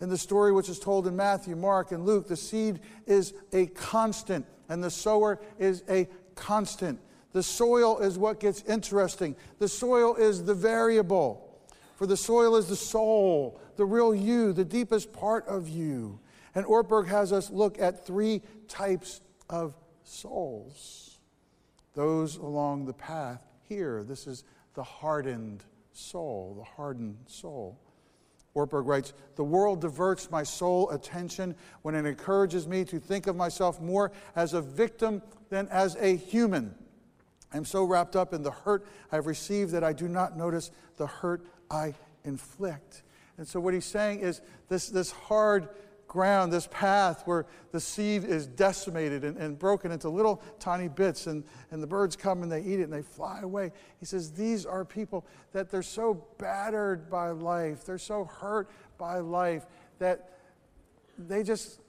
In 0.00 0.08
the 0.08 0.18
story 0.18 0.50
which 0.50 0.68
is 0.68 0.80
told 0.80 1.06
in 1.06 1.14
Matthew, 1.14 1.54
Mark, 1.54 1.92
and 1.92 2.04
Luke, 2.04 2.26
the 2.26 2.36
seed 2.36 2.80
is 3.06 3.32
a 3.52 3.66
constant 3.66 4.44
and 4.68 4.82
the 4.82 4.90
sower 4.90 5.38
is 5.58 5.84
a 5.88 6.08
constant. 6.34 6.98
The 7.32 7.42
soil 7.42 7.98
is 7.98 8.18
what 8.18 8.40
gets 8.40 8.62
interesting, 8.62 9.36
the 9.58 9.68
soil 9.68 10.16
is 10.16 10.44
the 10.44 10.54
variable. 10.54 11.48
For 11.96 12.06
the 12.06 12.16
soil 12.16 12.56
is 12.56 12.66
the 12.66 12.76
soul, 12.76 13.60
the 13.76 13.84
real 13.84 14.14
you, 14.14 14.52
the 14.52 14.64
deepest 14.64 15.12
part 15.12 15.46
of 15.46 15.68
you. 15.68 16.18
And 16.54 16.66
Ortberg 16.66 17.06
has 17.08 17.32
us 17.32 17.50
look 17.50 17.80
at 17.80 18.06
three 18.06 18.42
types 18.68 19.20
of 19.48 19.74
souls. 20.04 21.18
Those 21.94 22.36
along 22.36 22.86
the 22.86 22.92
path 22.92 23.44
here. 23.68 24.02
This 24.02 24.26
is 24.26 24.44
the 24.74 24.82
hardened 24.82 25.64
soul, 25.92 26.54
the 26.56 26.64
hardened 26.64 27.18
soul. 27.26 27.78
Ortberg 28.54 28.86
writes 28.86 29.12
The 29.36 29.44
world 29.44 29.80
diverts 29.80 30.30
my 30.30 30.42
soul 30.42 30.90
attention 30.90 31.54
when 31.82 31.94
it 31.94 32.06
encourages 32.06 32.66
me 32.66 32.84
to 32.84 32.98
think 32.98 33.26
of 33.26 33.36
myself 33.36 33.80
more 33.80 34.12
as 34.36 34.54
a 34.54 34.60
victim 34.60 35.22
than 35.48 35.68
as 35.68 35.96
a 35.96 36.16
human. 36.16 36.74
I'm 37.52 37.64
so 37.64 37.84
wrapped 37.84 38.16
up 38.16 38.32
in 38.32 38.42
the 38.42 38.50
hurt 38.50 38.86
I've 39.10 39.26
received 39.26 39.72
that 39.72 39.84
I 39.84 39.92
do 39.92 40.08
not 40.08 40.36
notice 40.36 40.70
the 40.96 41.06
hurt 41.06 41.46
I 41.70 41.94
inflict. 42.24 43.02
And 43.38 43.46
so, 43.46 43.60
what 43.60 43.74
he's 43.74 43.84
saying 43.84 44.20
is 44.20 44.40
this, 44.68 44.88
this 44.88 45.10
hard 45.10 45.68
ground, 46.12 46.52
this 46.52 46.68
path 46.70 47.22
where 47.24 47.46
the 47.70 47.80
seed 47.80 48.22
is 48.22 48.46
decimated 48.46 49.24
and, 49.24 49.38
and 49.38 49.58
broken 49.58 49.90
into 49.90 50.10
little 50.10 50.42
tiny 50.58 50.86
bits, 50.86 51.26
and, 51.26 51.42
and 51.70 51.82
the 51.82 51.86
birds 51.86 52.16
come 52.16 52.42
and 52.42 52.52
they 52.52 52.60
eat 52.60 52.80
it 52.80 52.82
and 52.82 52.92
they 52.92 53.00
fly 53.00 53.40
away. 53.40 53.72
He 53.98 54.04
says, 54.04 54.30
These 54.30 54.66
are 54.66 54.84
people 54.84 55.24
that 55.52 55.70
they're 55.70 55.82
so 55.82 56.22
battered 56.36 57.08
by 57.08 57.30
life, 57.30 57.84
they're 57.84 57.96
so 57.98 58.26
hurt 58.26 58.70
by 58.98 59.20
life 59.20 59.66
that 59.98 60.34
they 61.18 61.42
just 61.42 61.80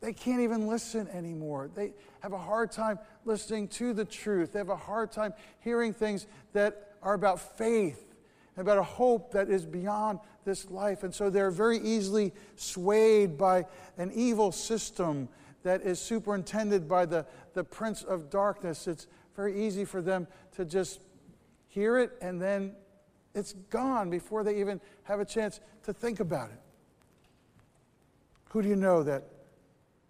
they 0.00 0.12
can't 0.14 0.40
even 0.40 0.66
listen 0.66 1.08
anymore. 1.08 1.70
They 1.74 1.92
have 2.20 2.32
a 2.32 2.38
hard 2.38 2.72
time 2.72 2.98
listening 3.24 3.68
to 3.68 3.92
the 3.92 4.04
truth. 4.04 4.52
They 4.52 4.58
have 4.58 4.70
a 4.70 4.76
hard 4.76 5.12
time 5.12 5.34
hearing 5.60 5.92
things 5.92 6.26
that 6.54 6.94
are 7.02 7.14
about 7.14 7.58
faith 7.58 8.09
about 8.60 8.78
a 8.78 8.82
hope 8.82 9.32
that 9.32 9.48
is 9.48 9.66
beyond 9.66 10.18
this 10.44 10.70
life. 10.70 11.02
And 11.02 11.14
so 11.14 11.30
they're 11.30 11.50
very 11.50 11.78
easily 11.78 12.32
swayed 12.56 13.36
by 13.36 13.66
an 13.98 14.10
evil 14.14 14.52
system 14.52 15.28
that 15.62 15.82
is 15.82 16.00
superintended 16.00 16.88
by 16.88 17.06
the, 17.06 17.26
the 17.54 17.64
prince 17.64 18.02
of 18.02 18.30
darkness. 18.30 18.86
It's 18.86 19.06
very 19.36 19.66
easy 19.66 19.84
for 19.84 20.00
them 20.02 20.26
to 20.56 20.64
just 20.64 21.00
hear 21.68 21.98
it 21.98 22.12
and 22.20 22.40
then 22.40 22.74
it's 23.34 23.52
gone 23.70 24.10
before 24.10 24.42
they 24.42 24.58
even 24.60 24.80
have 25.04 25.20
a 25.20 25.24
chance 25.24 25.60
to 25.84 25.92
think 25.92 26.20
about 26.20 26.50
it. 26.50 26.60
Who 28.50 28.62
do 28.62 28.68
you 28.68 28.76
know 28.76 29.02
that, 29.04 29.24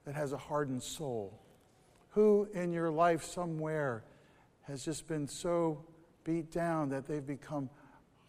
that 0.06 0.14
has 0.14 0.32
a 0.32 0.38
hardened 0.38 0.82
soul? 0.82 1.38
Who 2.10 2.48
in 2.54 2.72
your 2.72 2.90
life 2.90 3.22
somewhere 3.22 4.04
has 4.62 4.84
just 4.84 5.06
been 5.06 5.28
so 5.28 5.84
beat 6.24 6.50
down 6.50 6.88
that 6.90 7.06
they've 7.06 7.26
become 7.26 7.68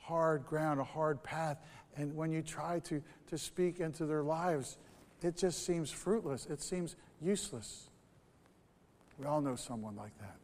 hard 0.02 0.46
ground, 0.46 0.80
a 0.80 0.84
hard 0.84 1.24
path, 1.24 1.58
and 1.96 2.16
when 2.16 2.32
you 2.32 2.42
try 2.42 2.80
to, 2.80 3.02
to 3.30 3.38
speak 3.38 3.80
into 3.80 4.06
their 4.06 4.24
lives, 4.24 4.78
it 5.22 5.38
just 5.38 5.66
seems 5.66 5.92
fruitless. 5.92 6.46
It 6.48 6.62
seems 6.62 6.96
useless. 7.22 7.90
We 9.18 9.26
all 9.26 9.42
know 9.42 9.56
someone 9.56 9.96
like 9.96 10.18
that. 10.20 10.36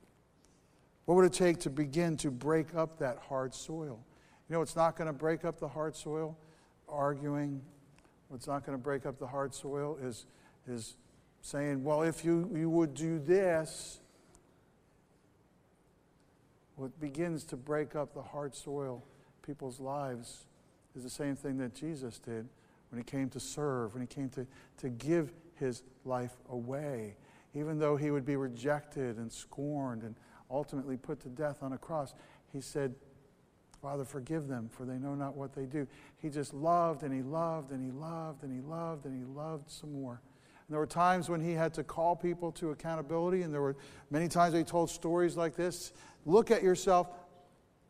What 1.06 1.16
would 1.16 1.26
it 1.26 1.34
take 1.34 1.60
to 1.62 1.70
begin 1.70 2.18
to 2.18 2.30
break 2.30 2.76
up 2.76 3.00
that 3.00 3.18
hard 3.30 3.54
soil? 3.54 4.00
You 4.50 4.56
know, 4.56 4.62
it's 4.62 4.76
not 4.76 4.96
going 4.96 5.08
to 5.08 5.14
break 5.14 5.46
up 5.46 5.60
the 5.60 5.68
hard 5.68 5.96
soil, 5.96 6.38
arguing. 6.88 7.62
What's 8.28 8.48
not 8.48 8.66
going 8.66 8.78
to 8.78 8.84
break 8.84 9.06
up 9.06 9.18
the 9.18 9.28
hard 9.28 9.54
soil 9.54 9.98
is, 10.02 10.26
is 10.68 10.98
saying, 11.42 11.84
well, 11.84 12.02
if 12.02 12.26
you, 12.26 12.50
you 12.54 12.70
would 12.70 12.94
do 12.94 13.20
this, 13.20 14.00
what 16.76 17.00
begins 17.00 17.44
to 17.46 17.56
break 17.56 17.96
up 17.96 18.14
the 18.14 18.22
hard 18.22 18.54
soil, 18.54 19.04
people's 19.48 19.80
lives, 19.80 20.46
is 20.96 21.04
the 21.04 21.10
same 21.10 21.36
thing 21.36 21.58
that 21.58 21.74
Jesus 21.74 22.20
did 22.20 22.48
when 22.92 23.00
he 23.00 23.04
came 23.04 23.30
to 23.30 23.40
serve, 23.40 23.94
when 23.94 24.02
he 24.02 24.08
came 24.08 24.30
to, 24.30 24.46
to 24.78 24.90
give 24.90 25.32
his 25.56 25.84
life 26.06 26.34
away. 26.50 27.16
Even 27.54 27.80
though 27.80 27.96
he 27.96 28.12
would 28.12 28.26
be 28.26 28.36
rejected 28.36 29.18
and 29.18 29.32
scorned 29.32 30.04
and 30.04 30.16
ultimately 30.52 30.98
put 30.98 31.20
to 31.22 31.30
death 31.30 31.64
on 31.64 31.74
a 31.74 31.78
cross, 31.78 32.14
he 32.52 32.62
said, 32.62 32.94
Father, 33.82 34.04
forgive 34.04 34.48
them, 34.48 34.70
for 34.70 34.86
they 34.86 34.98
know 34.98 35.16
not 35.16 35.36
what 35.36 35.54
they 35.54 35.66
do. 35.66 35.88
He 36.22 36.30
just 36.30 36.54
loved 36.54 37.04
and 37.04 37.14
he 37.14 37.22
loved 37.22 37.72
and 37.72 37.84
he 37.84 37.92
loved 37.92 38.44
and 38.44 38.52
he 38.52 38.68
loved 38.68 39.06
and 39.06 39.18
he 39.18 39.24
loved 39.34 39.70
some 39.70 39.94
more. 39.94 40.22
And 40.68 40.74
there 40.74 40.80
were 40.80 40.88
times 40.88 41.30
when 41.30 41.40
he 41.40 41.54
had 41.54 41.74
to 41.76 41.84
call 41.84 42.16
people 42.16 42.52
to 42.54 42.72
accountability, 42.72 43.44
and 43.44 43.54
there 43.54 43.62
were 43.62 43.78
many 44.10 44.28
times 44.28 44.54
he 44.54 44.64
told 44.64 44.90
stories 44.90 45.38
like 45.38 45.56
this 45.56 45.94
Look 46.26 46.52
at 46.52 46.62
yourself. 46.64 47.08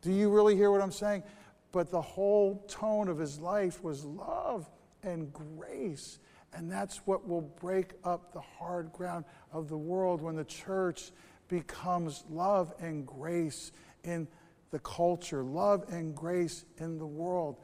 Do 0.02 0.12
you 0.12 0.30
really 0.30 0.56
hear 0.56 0.70
what 0.70 0.82
I'm 0.82 0.92
saying? 0.92 1.24
But 1.72 1.92
the 1.92 2.02
whole 2.02 2.64
tone 2.68 3.08
of 3.08 3.18
his 3.18 3.40
life 3.40 3.84
was 3.84 4.06
love 4.06 4.70
and 5.04 5.32
grace. 5.34 6.20
And 6.54 6.72
that's 6.72 6.98
what 7.06 7.28
will 7.28 7.42
break 7.42 7.94
up 8.04 8.34
the 8.34 8.42
hard 8.42 8.92
ground 8.94 9.26
of 9.52 9.70
the 9.70 9.78
world 9.78 10.22
when 10.22 10.36
the 10.36 10.46
church 10.46 11.12
becomes 11.48 12.24
love 12.30 12.74
and 12.80 13.06
grace 13.06 13.72
in 14.04 14.28
the 14.72 14.80
culture, 14.80 15.44
love 15.44 15.86
and 15.90 16.16
grace 16.16 16.66
in 16.78 16.98
the 16.98 17.06
world. 17.06 17.58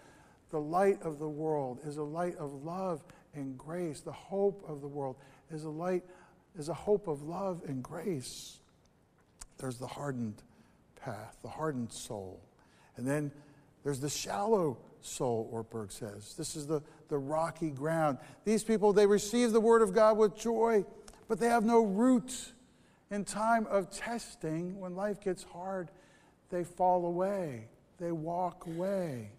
The 0.50 0.60
light 0.60 1.02
of 1.02 1.20
the 1.20 1.28
world 1.28 1.80
is 1.86 1.98
a 1.98 2.04
light 2.04 2.36
of 2.38 2.64
love 2.64 3.04
and 3.34 3.58
grace. 3.58 4.02
The 4.02 4.12
hope 4.12 4.64
of 4.68 4.82
the 4.82 4.88
world 4.88 5.16
is 5.50 5.64
a 5.64 5.70
light, 5.70 6.04
is 6.56 6.70
a 6.70 6.74
hope 6.74 7.08
of 7.08 7.24
love 7.24 7.62
and 7.68 7.84
grace. 7.84 8.60
There's 9.58 9.78
the 9.78 9.88
hardened 9.88 10.44
path, 10.96 11.38
the 11.42 11.50
hardened 11.50 11.92
soul. 11.92 12.42
And 12.98 13.08
then 13.08 13.32
there's 13.84 14.00
the 14.00 14.10
shallow 14.10 14.78
soul, 15.02 15.50
Ortberg 15.54 15.92
says. 15.92 16.36
This 16.36 16.56
is 16.56 16.66
the, 16.68 16.82
the 17.10 17.18
rocky 17.18 17.70
ground. 17.70 18.18
These 18.46 18.64
people, 18.64 18.94
they 18.94 19.06
receive 19.06 19.52
the 19.52 19.60
word 19.60 19.82
of 19.82 19.94
God 19.94 20.18
with 20.18 20.36
joy, 20.36 20.86
but 21.28 21.40
they 21.40 21.48
have 21.48 21.66
no 21.66 21.84
root. 21.84 22.54
In 23.12 23.26
time 23.26 23.68
of 23.68 23.92
testing, 23.92 24.80
when 24.80 24.96
life 24.96 25.22
gets 25.22 25.44
hard, 25.44 25.92
they 26.50 26.64
fall 26.64 27.06
away, 27.06 27.68
they 28.00 28.12
walk 28.12 28.66
away. 28.66 29.32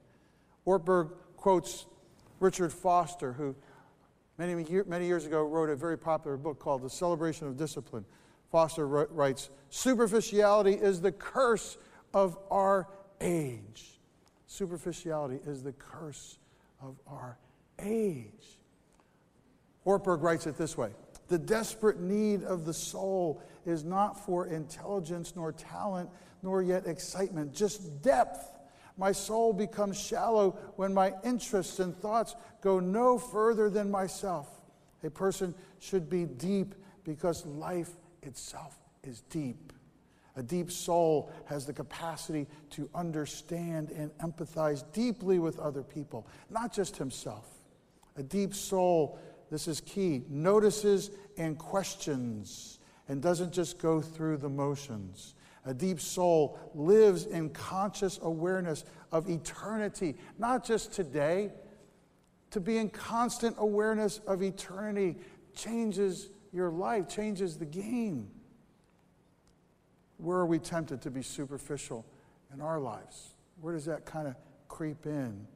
Ortberg 0.66 1.12
quotes 1.36 1.86
Richard 2.40 2.72
Foster, 2.72 3.32
who 3.32 3.54
many, 4.38 4.54
many 4.86 5.06
years 5.06 5.26
ago 5.26 5.42
wrote 5.42 5.70
a 5.70 5.76
very 5.76 5.98
popular 5.98 6.36
book 6.36 6.58
called 6.58 6.82
The 6.82 6.90
Celebration 6.90 7.46
of 7.46 7.56
Discipline. 7.56 8.04
Foster 8.50 8.86
writes 8.86 9.50
Superficiality 9.70 10.74
is 10.74 11.00
the 11.00 11.12
curse 11.12 11.76
of 12.12 12.38
our 12.50 12.88
age. 13.20 13.93
Superficiality 14.46 15.40
is 15.46 15.62
the 15.62 15.72
curse 15.72 16.38
of 16.80 16.96
our 17.06 17.38
age. 17.78 18.58
Ortberg 19.86 20.22
writes 20.22 20.46
it 20.46 20.56
this 20.56 20.76
way 20.76 20.90
The 21.28 21.38
desperate 21.38 22.00
need 22.00 22.42
of 22.44 22.64
the 22.64 22.74
soul 22.74 23.42
is 23.66 23.84
not 23.84 24.24
for 24.24 24.46
intelligence 24.46 25.34
nor 25.36 25.52
talent 25.52 26.10
nor 26.42 26.62
yet 26.62 26.86
excitement, 26.86 27.54
just 27.54 28.02
depth. 28.02 28.50
My 28.96 29.12
soul 29.12 29.52
becomes 29.52 29.98
shallow 29.98 30.52
when 30.76 30.94
my 30.94 31.14
interests 31.24 31.80
and 31.80 31.98
thoughts 31.98 32.36
go 32.60 32.78
no 32.78 33.18
further 33.18 33.70
than 33.70 33.90
myself. 33.90 34.48
A 35.02 35.10
person 35.10 35.54
should 35.80 36.08
be 36.08 36.26
deep 36.26 36.74
because 37.02 37.44
life 37.44 37.90
itself 38.22 38.78
is 39.02 39.22
deep. 39.30 39.72
A 40.36 40.42
deep 40.42 40.70
soul 40.70 41.30
has 41.46 41.64
the 41.64 41.72
capacity 41.72 42.46
to 42.70 42.88
understand 42.94 43.90
and 43.90 44.10
empathize 44.18 44.84
deeply 44.92 45.38
with 45.38 45.58
other 45.60 45.82
people, 45.82 46.26
not 46.50 46.72
just 46.72 46.96
himself. 46.96 47.46
A 48.16 48.22
deep 48.22 48.54
soul, 48.54 49.18
this 49.50 49.68
is 49.68 49.80
key, 49.80 50.24
notices 50.28 51.10
and 51.38 51.58
questions 51.58 52.80
and 53.08 53.22
doesn't 53.22 53.52
just 53.52 53.78
go 53.78 54.00
through 54.00 54.38
the 54.38 54.48
motions. 54.48 55.34
A 55.66 55.74
deep 55.74 56.00
soul 56.00 56.58
lives 56.74 57.26
in 57.26 57.50
conscious 57.50 58.18
awareness 58.22 58.84
of 59.12 59.28
eternity, 59.30 60.16
not 60.38 60.64
just 60.64 60.92
today. 60.92 61.52
To 62.50 62.60
be 62.60 62.78
in 62.78 62.90
constant 62.90 63.56
awareness 63.58 64.20
of 64.26 64.42
eternity 64.42 65.16
changes 65.54 66.28
your 66.52 66.70
life, 66.70 67.08
changes 67.08 67.56
the 67.56 67.64
game. 67.64 68.30
Where 70.24 70.38
are 70.38 70.46
we 70.46 70.58
tempted 70.58 71.02
to 71.02 71.10
be 71.10 71.22
superficial 71.22 72.06
in 72.54 72.62
our 72.62 72.80
lives? 72.80 73.34
Where 73.60 73.74
does 73.74 73.84
that 73.84 74.06
kind 74.06 74.26
of 74.26 74.36
creep 74.68 75.04
in? 75.04 75.46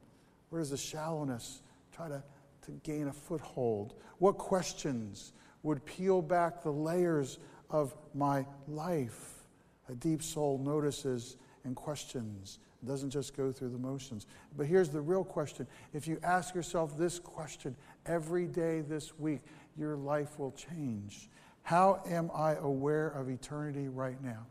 Where 0.51 0.61
does 0.61 0.71
the 0.71 0.77
shallowness 0.77 1.63
try 1.91 2.09
to, 2.09 2.23
to 2.67 2.73
gain 2.83 3.09
a 3.09 3.13
foothold? 3.13 3.95
What 4.19 4.37
questions 4.37 5.33
would 5.63 5.87
peel 5.87 6.21
back 6.21 6.63
the 6.63 6.71
layers 6.71 7.39
of 7.71 7.95
my 8.15 8.45
life? 8.67 9.47
A 9.89 9.95
deep 9.95 10.23
soul 10.23 10.59
notices 10.59 11.39
and 11.65 11.75
questions. 11.75 12.59
It 12.83 12.87
doesn't 12.87 13.11
just 13.11 13.35
go 13.35 13.51
through 13.51 13.71
the 13.71 13.79
motions. 13.79 14.27
But 14.55 14.67
here's 14.67 14.91
the 14.91 15.01
real 15.01 15.25
question. 15.25 15.67
If 15.95 16.07
you 16.07 16.21
ask 16.23 16.55
yourself 16.55 16.99
this 16.99 17.19
question 17.19 17.75
every 18.05 18.47
day 18.47 18.83
this 18.83 19.19
week, 19.19 19.41
your 19.79 19.97
life 19.97 20.39
will 20.39 20.53
change. 20.53 21.31
How 21.63 22.03
am 22.07 22.31
I 22.35 22.57
aware 22.57 23.09
of 23.09 23.31
eternity 23.31 23.89
right 23.89 24.23
now? 24.23 24.47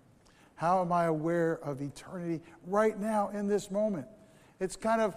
How 0.58 0.82
am 0.82 0.92
I 0.92 1.06
aware 1.06 1.60
of 1.64 1.82
eternity 1.82 2.42
right 2.66 3.00
now 3.00 3.30
in 3.30 3.48
this 3.48 3.70
moment? 3.70 4.08
It's 4.60 4.76
kind 4.76 5.02
of 5.02 5.16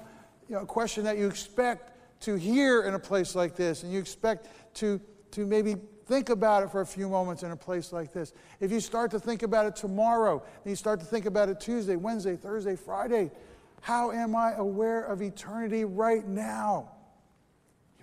you 0.48 0.55
know, 0.55 0.62
a 0.62 0.66
question 0.66 1.03
that 1.05 1.16
you 1.16 1.26
expect 1.26 1.92
to 2.24 2.35
hear 2.35 2.83
in 2.83 2.92
a 2.92 2.98
place 2.98 3.35
like 3.35 3.57
this, 3.57 3.83
and 3.83 3.90
you 3.90 3.98
expect 3.98 4.48
to, 4.74 5.00
to 5.31 5.46
maybe 5.46 5.76
think 6.05 6.29
about 6.29 6.62
it 6.62 6.70
for 6.70 6.83
a 6.83 6.87
few 6.87 7.09
moments 7.09 7.42
in 7.42 7.53
a 7.53 7.57
place 7.57 7.90
like 7.90 8.12
this. 8.12 8.35
If 8.61 8.70
you 8.70 8.81
start 8.81 9.11
to 9.12 9.18
think 9.18 9.42
about 9.42 9.64
it 9.64 9.76
tomorrow, 9.76 10.42
and 10.42 10.70
you 10.70 10.76
start 10.76 11.00
to 11.00 11.07
think 11.07 11.24
about 11.24 11.48
it 11.48 11.59
Tuesday, 11.59 11.96
Wednesday, 11.96 12.37
Thursday, 12.37 12.76
Friday, 12.76 13.31
how 13.81 14.11
am 14.11 14.37
I 14.37 14.53
aware 14.53 15.05
of 15.05 15.22
eternity 15.22 15.87
right 15.87 16.29
now? 16.29 16.90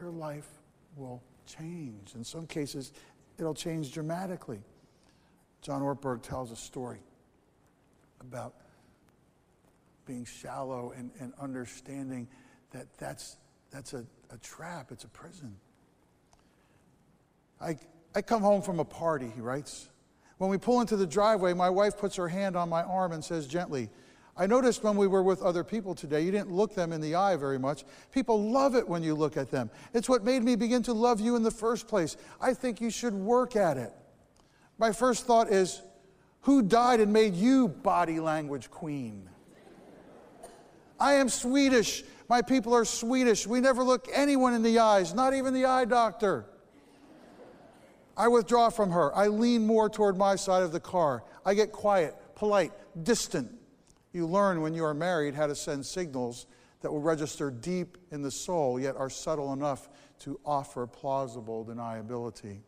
Your 0.01 0.09
life 0.09 0.47
will 0.95 1.21
change. 1.45 2.15
In 2.15 2.23
some 2.23 2.47
cases, 2.47 2.93
it'll 3.37 3.53
change 3.53 3.93
dramatically. 3.93 4.61
John 5.61 5.83
Ortberg 5.83 6.23
tells 6.23 6.49
a 6.49 6.55
story 6.55 6.97
about 8.21 8.53
being 10.05 10.25
shallow 10.25 10.93
and, 10.97 11.11
and 11.19 11.33
understanding 11.39 12.27
that 12.71 12.87
that's, 12.97 13.37
that's 13.71 13.93
a, 13.93 14.05
a 14.31 14.37
trap, 14.37 14.91
it's 14.91 15.03
a 15.03 15.09
prison. 15.09 15.55
I, 17.59 17.77
I 18.15 18.21
come 18.21 18.41
home 18.41 18.61
from 18.61 18.79
a 18.79 18.85
party, 18.85 19.31
he 19.33 19.41
writes. 19.41 19.89
When 20.37 20.49
we 20.49 20.57
pull 20.57 20.81
into 20.81 20.95
the 20.95 21.07
driveway, 21.07 21.53
my 21.53 21.69
wife 21.69 21.97
puts 21.97 22.15
her 22.15 22.27
hand 22.27 22.55
on 22.55 22.69
my 22.69 22.83
arm 22.83 23.11
and 23.11 23.23
says 23.23 23.47
gently, 23.47 23.89
I 24.39 24.45
noticed 24.45 24.83
when 24.83 24.95
we 24.97 25.07
were 25.07 25.23
with 25.23 25.41
other 25.41 25.63
people 25.63 25.95
today, 25.95 26.21
you 26.21 26.31
didn't 26.31 26.51
look 26.51 26.75
them 26.75 26.93
in 26.93 27.01
the 27.01 27.15
eye 27.15 27.35
very 27.37 27.57
much. 27.57 27.83
People 28.11 28.51
love 28.51 28.75
it 28.75 28.87
when 28.87 29.01
you 29.01 29.15
look 29.15 29.35
at 29.35 29.49
them. 29.49 29.71
It's 29.95 30.07
what 30.07 30.23
made 30.23 30.43
me 30.43 30.55
begin 30.55 30.83
to 30.83 30.93
love 30.93 31.19
you 31.19 31.35
in 31.35 31.41
the 31.41 31.49
first 31.49 31.87
place. 31.87 32.17
I 32.39 32.53
think 32.53 32.79
you 32.79 32.91
should 32.91 33.15
work 33.15 33.55
at 33.55 33.77
it. 33.77 33.91
My 34.77 34.91
first 34.91 35.25
thought 35.25 35.51
is, 35.51 35.81
who 36.47 36.61
died 36.61 37.01
and 37.01 37.11
made 37.11 37.35
you 37.35 37.67
body 37.67 38.21
language 38.21 38.71
queen? 38.71 39.29
I 40.97 41.15
am 41.15 41.27
Swedish. 41.27 42.05
My 42.29 42.41
people 42.41 42.73
are 42.73 42.85
Swedish. 42.85 43.45
We 43.45 43.59
never 43.59 43.83
look 43.83 44.07
anyone 44.13 44.53
in 44.53 44.63
the 44.63 44.79
eyes, 44.79 45.13
not 45.13 45.33
even 45.33 45.53
the 45.53 45.65
eye 45.65 45.83
doctor. 45.83 46.45
I 48.15 48.29
withdraw 48.29 48.69
from 48.69 48.91
her. 48.91 49.13
I 49.13 49.27
lean 49.27 49.67
more 49.67 49.89
toward 49.89 50.17
my 50.17 50.37
side 50.37 50.63
of 50.63 50.71
the 50.71 50.79
car. 50.79 51.25
I 51.45 51.53
get 51.53 51.73
quiet, 51.73 52.15
polite, 52.33 52.71
distant. 53.03 53.51
You 54.13 54.25
learn 54.25 54.61
when 54.61 54.73
you 54.73 54.85
are 54.85 54.93
married 54.93 55.35
how 55.35 55.47
to 55.47 55.55
send 55.55 55.85
signals 55.85 56.47
that 56.79 56.89
will 56.89 57.01
register 57.01 57.51
deep 57.51 57.97
in 58.09 58.21
the 58.21 58.31
soul, 58.31 58.79
yet 58.79 58.95
are 58.95 59.09
subtle 59.09 59.51
enough 59.51 59.89
to 60.19 60.39
offer 60.45 60.87
plausible 60.87 61.65
deniability. 61.65 62.61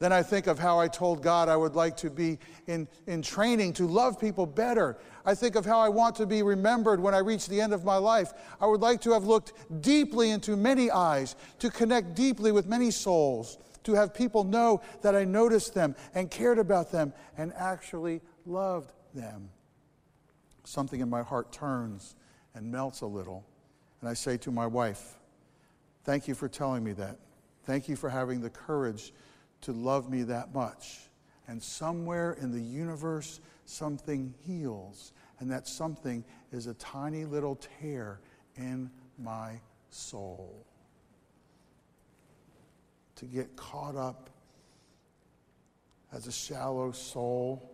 Then 0.00 0.14
I 0.14 0.22
think 0.22 0.46
of 0.46 0.58
how 0.58 0.80
I 0.80 0.88
told 0.88 1.22
God 1.22 1.50
I 1.50 1.56
would 1.56 1.74
like 1.74 1.94
to 1.98 2.08
be 2.08 2.38
in, 2.66 2.88
in 3.06 3.20
training 3.20 3.74
to 3.74 3.86
love 3.86 4.18
people 4.18 4.46
better. 4.46 4.96
I 5.26 5.34
think 5.34 5.56
of 5.56 5.66
how 5.66 5.78
I 5.78 5.90
want 5.90 6.16
to 6.16 6.26
be 6.26 6.42
remembered 6.42 7.00
when 7.00 7.14
I 7.14 7.18
reach 7.18 7.46
the 7.46 7.60
end 7.60 7.74
of 7.74 7.84
my 7.84 7.98
life. 7.98 8.32
I 8.62 8.66
would 8.66 8.80
like 8.80 9.02
to 9.02 9.12
have 9.12 9.24
looked 9.24 9.52
deeply 9.82 10.30
into 10.30 10.56
many 10.56 10.90
eyes, 10.90 11.36
to 11.58 11.68
connect 11.68 12.14
deeply 12.14 12.50
with 12.50 12.66
many 12.66 12.90
souls, 12.90 13.58
to 13.84 13.92
have 13.92 14.14
people 14.14 14.42
know 14.42 14.80
that 15.02 15.14
I 15.14 15.24
noticed 15.24 15.74
them 15.74 15.94
and 16.14 16.30
cared 16.30 16.58
about 16.58 16.90
them 16.90 17.12
and 17.36 17.52
actually 17.54 18.22
loved 18.46 18.94
them. 19.14 19.50
Something 20.64 21.00
in 21.00 21.10
my 21.10 21.22
heart 21.22 21.52
turns 21.52 22.16
and 22.54 22.72
melts 22.72 23.02
a 23.02 23.06
little. 23.06 23.44
And 24.00 24.08
I 24.08 24.14
say 24.14 24.38
to 24.38 24.50
my 24.50 24.66
wife, 24.66 25.18
Thank 26.04 26.26
you 26.26 26.34
for 26.34 26.48
telling 26.48 26.82
me 26.82 26.92
that. 26.94 27.18
Thank 27.64 27.86
you 27.86 27.96
for 27.96 28.08
having 28.08 28.40
the 28.40 28.48
courage 28.48 29.12
to 29.62 29.72
love 29.72 30.10
me 30.10 30.22
that 30.24 30.54
much. 30.54 31.00
And 31.48 31.62
somewhere 31.62 32.36
in 32.40 32.52
the 32.52 32.60
universe, 32.60 33.40
something 33.64 34.34
heals. 34.46 35.12
And 35.40 35.50
that 35.50 35.66
something 35.66 36.24
is 36.52 36.66
a 36.66 36.74
tiny 36.74 37.24
little 37.24 37.58
tear 37.80 38.20
in 38.56 38.90
my 39.18 39.60
soul. 39.90 40.64
To 43.16 43.24
get 43.26 43.56
caught 43.56 43.96
up 43.96 44.30
as 46.12 46.26
a 46.26 46.32
shallow 46.32 46.92
soul, 46.92 47.70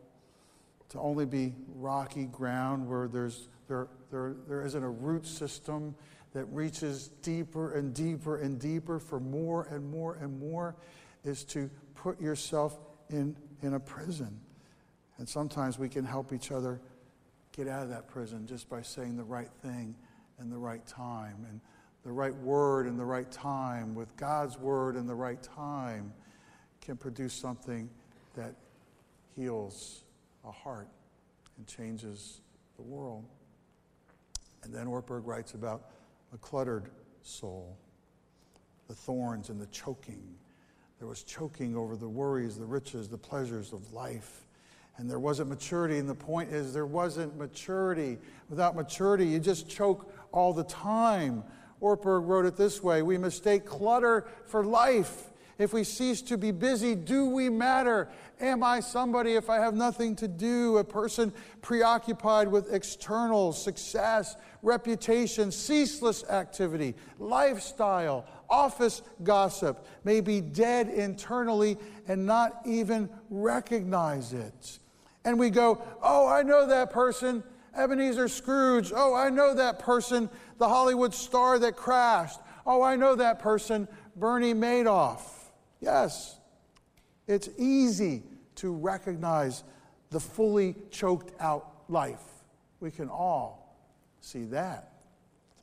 to 0.91 0.99
only 0.99 1.27
be 1.27 1.55
rocky 1.75 2.25
ground 2.25 2.89
where 2.89 3.09
there's, 3.09 3.49
there, 3.69 3.89
there, 4.11 4.35
there 4.49 4.65
isn't 4.65 4.83
a 4.83 4.89
root 4.89 5.27
system 5.27 5.95
that 6.33 6.45
reaches 6.47 7.09
deeper 7.23 7.75
and 7.75 7.95
deeper 7.95 8.37
and 8.37 8.61
deeper 8.61 8.99
for 8.99 9.19
more 9.19 9.67
and 9.71 9.91
more 9.91 10.19
and 10.21 10.39
more 10.39 10.77
is 11.27 11.45
to 11.45 11.71
put 11.95 12.21
yourself 12.21 12.79
in, 13.11 13.37
in 13.63 13.75
a 13.75 13.81
prison. 13.81 14.41
And 15.19 15.29
sometimes 15.29 15.79
we 15.79 15.89
can 15.89 16.05
help 16.05 16.33
each 16.33 16.53
other 16.53 16.81
get 17.53 17.69
out 17.69 17.83
of 17.83 17.89
that 17.89 18.07
prison 18.07 18.47
just 18.47 18.69
by 18.69 18.83
saying 18.83 19.17
the 19.17 19.25
right 19.25 19.51
thing 19.63 19.97
in 20.41 20.51
the 20.51 20.59
right 20.59 20.87
time 20.87 21.47
and 21.49 21.61
the 22.05 22.13
right 22.13 22.35
word 22.37 22.87
in 22.87 22.97
the 22.97 23.05
right 23.05 23.31
time 23.33 23.95
with 23.95 24.15
God's 24.17 24.59
word 24.59 24.95
in 24.95 25.07
the 25.07 25.15
right 25.15 25.43
time 25.43 26.13
can 26.81 26.97
produce 26.97 27.33
something 27.33 27.89
that 28.35 28.55
heals 29.35 30.05
a 30.45 30.53
heart 30.53 30.89
and 31.57 31.67
changes 31.67 32.41
the 32.77 32.83
world. 32.83 33.25
And 34.63 34.73
then 34.73 34.87
Ortberg 34.87 35.23
writes 35.25 35.55
about 35.55 35.91
a 36.33 36.39
cluttered 36.39 36.91
soul, 37.23 37.77
the 38.87 38.95
thorns 38.95 39.49
and 39.49 39.61
the 39.61 39.67
choking 39.67 40.37
was 41.07 41.23
choking 41.23 41.77
over 41.77 41.97
the 41.97 42.09
worries, 42.09 42.57
the 42.57 42.65
riches, 42.65 43.09
the 43.09 43.19
pleasures 43.19 43.73
of 43.73 43.93
life. 43.93 44.45
And 44.99 45.11
there 45.11 45.19
wasn't 45.19 45.49
maturity. 45.49 45.99
And 45.99 46.09
the 46.09 46.15
point 46.15 46.53
is, 46.53 46.73
there 46.73 46.87
wasn't 46.87 47.37
maturity. 47.37 48.19
Without 48.49 48.75
maturity, 48.75 49.27
you 49.27 49.39
just 49.39 49.69
choke 49.69 50.13
all 50.33 50.53
the 50.53 50.65
time. 50.65 51.45
Ortberg 51.83 52.27
wrote 52.27 52.47
it 52.47 52.57
this 52.57 52.83
way 52.83 53.03
We 53.03 53.19
mistake 53.19 53.67
clutter 53.67 54.27
for 54.47 54.65
life. 54.65 55.31
If 55.59 55.73
we 55.73 55.85
cease 55.85 56.21
to 56.23 56.37
be 56.37 56.51
busy, 56.51 56.95
do 56.95 57.27
we 57.27 57.49
matter? 57.49 58.09
Am 58.41 58.63
I 58.63 58.81
somebody 58.81 59.35
if 59.35 59.49
I 59.49 59.57
have 59.57 59.75
nothing 59.75 60.15
to 60.17 60.29
do? 60.29 60.77
A 60.77 60.85
person 60.85 61.33
preoccupied 61.63 62.49
with 62.49 62.75
external 62.75 63.55
success, 63.55 64.37
reputation, 64.63 65.51
ceaseless 65.51 66.25
activity, 66.25 66.95
lifestyle, 67.19 68.27
office 68.49 69.03
gossip 69.23 69.87
may 70.05 70.21
be 70.21 70.41
dead 70.41 70.89
internally 70.89 71.79
and 72.09 72.27
not 72.27 72.61
even 72.65 73.09
recognize 73.31 74.33
it. 74.33 74.79
And 75.25 75.39
we 75.39 75.51
go, 75.51 75.83
Oh, 76.03 76.27
I 76.27 76.43
know 76.43 76.67
that 76.67 76.91
person, 76.91 77.43
Ebenezer 77.77 78.29
Scrooge. 78.29 78.93
Oh, 78.95 79.15
I 79.15 79.31
know 79.31 79.55
that 79.55 79.79
person, 79.79 80.31
the 80.59 80.69
Hollywood 80.69 81.15
star 81.15 81.59
that 81.59 81.77
crashed. 81.77 82.41
Oh, 82.65 82.83
I 82.83 82.97
know 82.97 83.15
that 83.17 83.39
person, 83.39 83.89
Bernie 84.17 84.55
Madoff. 84.55 85.21
Yes, 85.81 86.39
it's 87.27 87.49
easy 87.59 88.23
to 88.57 88.73
recognize 88.73 89.65
the 90.11 90.21
fully 90.21 90.75
choked 90.91 91.33
out 91.41 91.83
life. 91.89 92.23
We 92.81 92.91
can 92.91 93.09
all 93.09 93.77
see 94.21 94.45
that. 94.45 94.93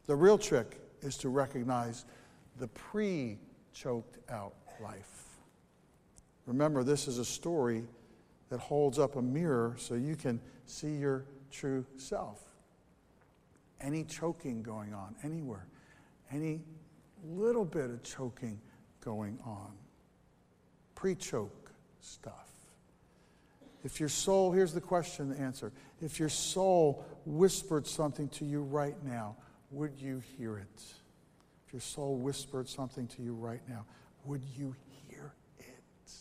The 0.06 0.15
real 0.15 0.38
trick 0.38 0.80
is 1.02 1.17
to 1.17 1.30
recognize 1.30 2.06
the 2.57 2.67
pre 2.67 3.37
choked 3.73 4.17
out 4.29 4.53
life. 4.81 5.23
Remember, 6.45 6.83
this 6.83 7.07
is 7.07 7.17
a 7.17 7.25
story 7.25 7.83
that 8.49 8.59
holds 8.59 8.99
up 8.99 9.15
a 9.15 9.21
mirror 9.21 9.75
so 9.77 9.95
you 9.95 10.15
can 10.15 10.39
see 10.65 10.95
your 10.95 11.25
true 11.51 11.85
self. 11.97 12.41
Any 13.81 14.03
choking 14.03 14.61
going 14.61 14.93
on 14.93 15.15
anywhere, 15.23 15.67
any 16.31 16.61
little 17.25 17.65
bit 17.65 17.89
of 17.89 18.03
choking 18.03 18.59
going 19.03 19.39
on, 19.45 19.71
pre 20.95 21.15
choke 21.15 21.71
stuff. 21.99 22.49
If 23.83 23.99
your 23.99 24.09
soul, 24.09 24.51
here's 24.51 24.73
the 24.73 24.81
question, 24.81 25.29
the 25.29 25.39
answer. 25.39 25.71
If 26.01 26.19
your 26.19 26.29
soul 26.29 27.05
whispered 27.25 27.85
something 27.85 28.29
to 28.29 28.45
you 28.45 28.61
right 28.61 28.95
now, 29.03 29.35
would 29.71 29.99
you 29.99 30.21
hear 30.37 30.57
it? 30.57 30.83
Your 31.73 31.81
soul 31.81 32.15
whispered 32.15 32.69
something 32.69 33.07
to 33.07 33.23
you 33.23 33.33
right 33.33 33.62
now, 33.67 33.83
would 34.25 34.43
you 34.55 34.75
hear 35.09 35.33
it? 35.57 36.12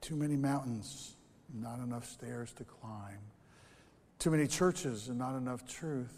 Too 0.00 0.16
many 0.16 0.36
mountains, 0.36 1.16
not 1.54 1.78
enough 1.78 2.06
stairs 2.10 2.52
to 2.54 2.64
climb. 2.64 3.20
Too 4.18 4.30
many 4.30 4.48
churches 4.48 5.08
and 5.08 5.18
not 5.18 5.36
enough 5.36 5.66
truth. 5.66 6.12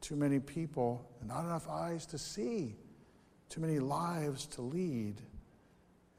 Too 0.00 0.16
many 0.16 0.40
people 0.40 1.06
and 1.20 1.28
not 1.28 1.44
enough 1.44 1.68
eyes 1.68 2.06
to 2.06 2.18
see. 2.18 2.74
Too 3.50 3.60
many 3.60 3.78
lives 3.78 4.46
to 4.46 4.62
lead 4.62 5.20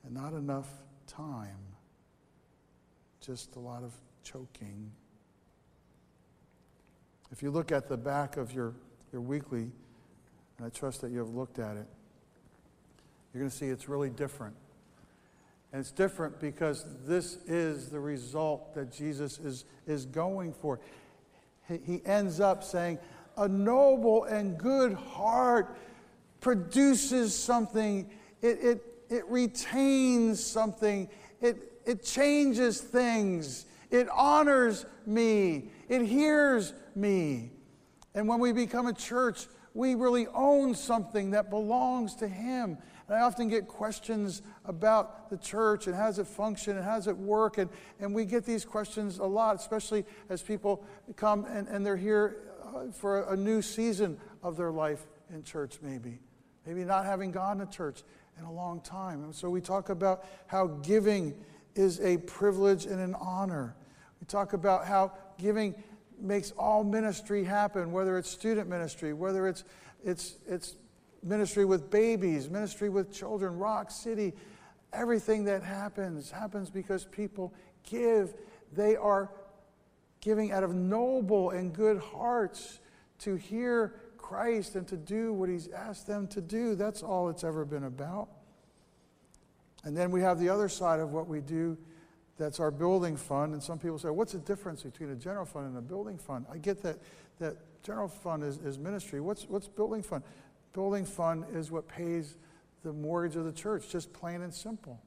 and 0.05 0.13
not 0.13 0.33
enough 0.33 0.69
time. 1.07 1.57
Just 3.21 3.55
a 3.55 3.59
lot 3.59 3.83
of 3.83 3.91
choking. 4.23 4.91
If 7.31 7.41
you 7.41 7.49
look 7.49 7.71
at 7.71 7.89
the 7.89 7.97
back 7.97 8.37
of 8.37 8.53
your, 8.53 8.73
your 9.11 9.21
weekly, 9.21 9.71
and 10.57 10.65
I 10.65 10.69
trust 10.69 11.01
that 11.01 11.11
you 11.11 11.19
have 11.19 11.29
looked 11.29 11.59
at 11.59 11.77
it. 11.77 11.87
You're 13.33 13.41
going 13.41 13.51
to 13.51 13.55
see 13.55 13.67
it's 13.67 13.87
really 13.87 14.09
different. 14.09 14.55
And 15.71 15.81
it's 15.81 15.91
different 15.91 16.39
because 16.39 16.85
this 17.05 17.37
is 17.45 17.89
the 17.89 17.99
result 17.99 18.73
that 18.73 18.91
Jesus 18.91 19.37
is, 19.39 19.65
is 19.85 20.05
going 20.05 20.53
for. 20.53 20.79
He, 21.67 21.77
he 21.85 22.01
ends 22.05 22.39
up 22.39 22.63
saying, 22.63 22.99
A 23.35 23.47
noble 23.47 24.23
and 24.23 24.57
good 24.57 24.93
heart 24.93 25.77
produces 26.39 27.37
something, 27.37 28.09
it, 28.41 28.59
it, 28.61 28.83
it 29.09 29.25
retains 29.27 30.43
something, 30.43 31.09
it, 31.41 31.73
it 31.85 32.03
changes 32.03 32.79
things, 32.79 33.65
it 33.91 34.07
honors 34.09 34.85
me, 35.05 35.69
it 35.89 36.03
hears 36.03 36.73
me. 36.95 37.51
And 38.15 38.27
when 38.27 38.39
we 38.39 38.51
become 38.51 38.87
a 38.87 38.93
church, 38.93 39.47
we 39.77 39.93
really 39.93 40.25
own 40.33 40.73
something 40.73 41.31
that 41.31 41.51
belongs 41.51 42.15
to 42.15 42.27
Him. 42.27 42.79
And 43.07 43.15
I 43.15 43.21
often 43.21 43.47
get 43.47 43.67
questions 43.67 44.41
about 44.65 45.29
the 45.29 45.37
church 45.37 45.85
and 45.85 45.95
how 45.95 46.07
does 46.07 46.17
it 46.17 46.25
function 46.25 46.75
and 46.75 46.83
how 46.83 46.95
does 46.95 47.07
it 47.07 47.15
work. 47.15 47.59
And, 47.59 47.69
and 47.99 48.13
we 48.13 48.25
get 48.25 48.43
these 48.43 48.65
questions 48.65 49.19
a 49.19 49.25
lot, 49.25 49.55
especially 49.55 50.03
as 50.29 50.41
people 50.41 50.83
come 51.15 51.45
and, 51.45 51.67
and 51.67 51.85
they're 51.85 51.95
here 51.95 52.37
uh, 52.65 52.91
for 52.91 53.31
a 53.31 53.37
new 53.37 53.61
season 53.61 54.17
of 54.41 54.57
their 54.57 54.71
life 54.71 55.05
in 55.31 55.43
church, 55.43 55.77
maybe. 55.83 56.17
Maybe 56.65 56.83
not 56.83 57.05
having 57.05 57.31
gone 57.31 57.59
to 57.59 57.67
church 57.67 58.01
in 58.39 58.45
a 58.45 58.51
long 58.51 58.81
time. 58.81 59.23
And 59.23 59.33
so 59.33 59.47
we 59.47 59.61
talk 59.61 59.89
about 59.89 60.25
how 60.47 60.67
giving 60.67 61.35
is 61.75 62.01
a 62.01 62.17
privilege 62.17 62.87
and 62.87 62.99
an 62.99 63.13
honor. 63.13 63.75
We 64.19 64.25
talk 64.25 64.53
about 64.53 64.87
how 64.87 65.13
giving 65.37 65.75
makes 66.19 66.51
all 66.51 66.83
ministry 66.83 67.43
happen, 67.43 67.91
whether 67.91 68.17
it's 68.17 68.29
student 68.29 68.69
ministry, 68.69 69.13
whether 69.13 69.47
it's, 69.47 69.63
it's, 70.03 70.37
it's 70.47 70.75
ministry 71.23 71.65
with 71.65 71.89
babies, 71.89 72.49
ministry 72.49 72.89
with 72.89 73.11
children, 73.11 73.57
Rock 73.57 73.91
City. 73.91 74.33
Everything 74.93 75.43
that 75.45 75.63
happens 75.63 76.31
happens 76.31 76.69
because 76.69 77.05
people 77.05 77.53
give. 77.89 78.33
They 78.73 78.95
are 78.95 79.31
giving 80.21 80.51
out 80.51 80.63
of 80.63 80.73
noble 80.73 81.51
and 81.51 81.73
good 81.73 81.99
hearts 81.99 82.79
to 83.19 83.35
hear 83.35 83.95
Christ 84.17 84.75
and 84.75 84.87
to 84.87 84.97
do 84.97 85.33
what 85.33 85.49
He's 85.49 85.67
asked 85.69 86.07
them 86.07 86.27
to 86.29 86.41
do. 86.41 86.75
That's 86.75 87.03
all 87.03 87.29
it's 87.29 87.43
ever 87.43 87.65
been 87.65 87.85
about. 87.85 88.29
And 89.83 89.95
then 89.95 90.11
we 90.11 90.21
have 90.21 90.39
the 90.39 90.49
other 90.49 90.69
side 90.69 90.99
of 90.99 91.13
what 91.13 91.27
we 91.27 91.39
do 91.39 91.77
that's 92.37 92.59
our 92.59 92.71
building 92.71 93.17
fund. 93.17 93.53
And 93.53 93.61
some 93.61 93.79
people 93.79 93.97
say, 93.97 94.09
what's 94.09 94.33
the 94.33 94.39
difference 94.39 94.83
between 94.83 95.09
a 95.09 95.15
general 95.15 95.45
fund 95.45 95.67
and 95.67 95.77
a 95.77 95.81
building 95.81 96.17
fund? 96.17 96.45
I 96.51 96.57
get 96.57 96.81
that, 96.83 96.99
that 97.39 97.57
general 97.83 98.07
fund 98.07 98.43
is, 98.43 98.57
is 98.57 98.77
ministry. 98.77 99.19
What's, 99.19 99.43
what's 99.47 99.67
building 99.67 100.03
fund? 100.03 100.23
Building 100.73 101.05
fund 101.05 101.45
is 101.53 101.71
what 101.71 101.87
pays 101.87 102.35
the 102.83 102.93
mortgage 102.93 103.35
of 103.35 103.45
the 103.45 103.51
church, 103.51 103.89
just 103.89 104.13
plain 104.13 104.41
and 104.41 104.53
simple. 104.53 105.01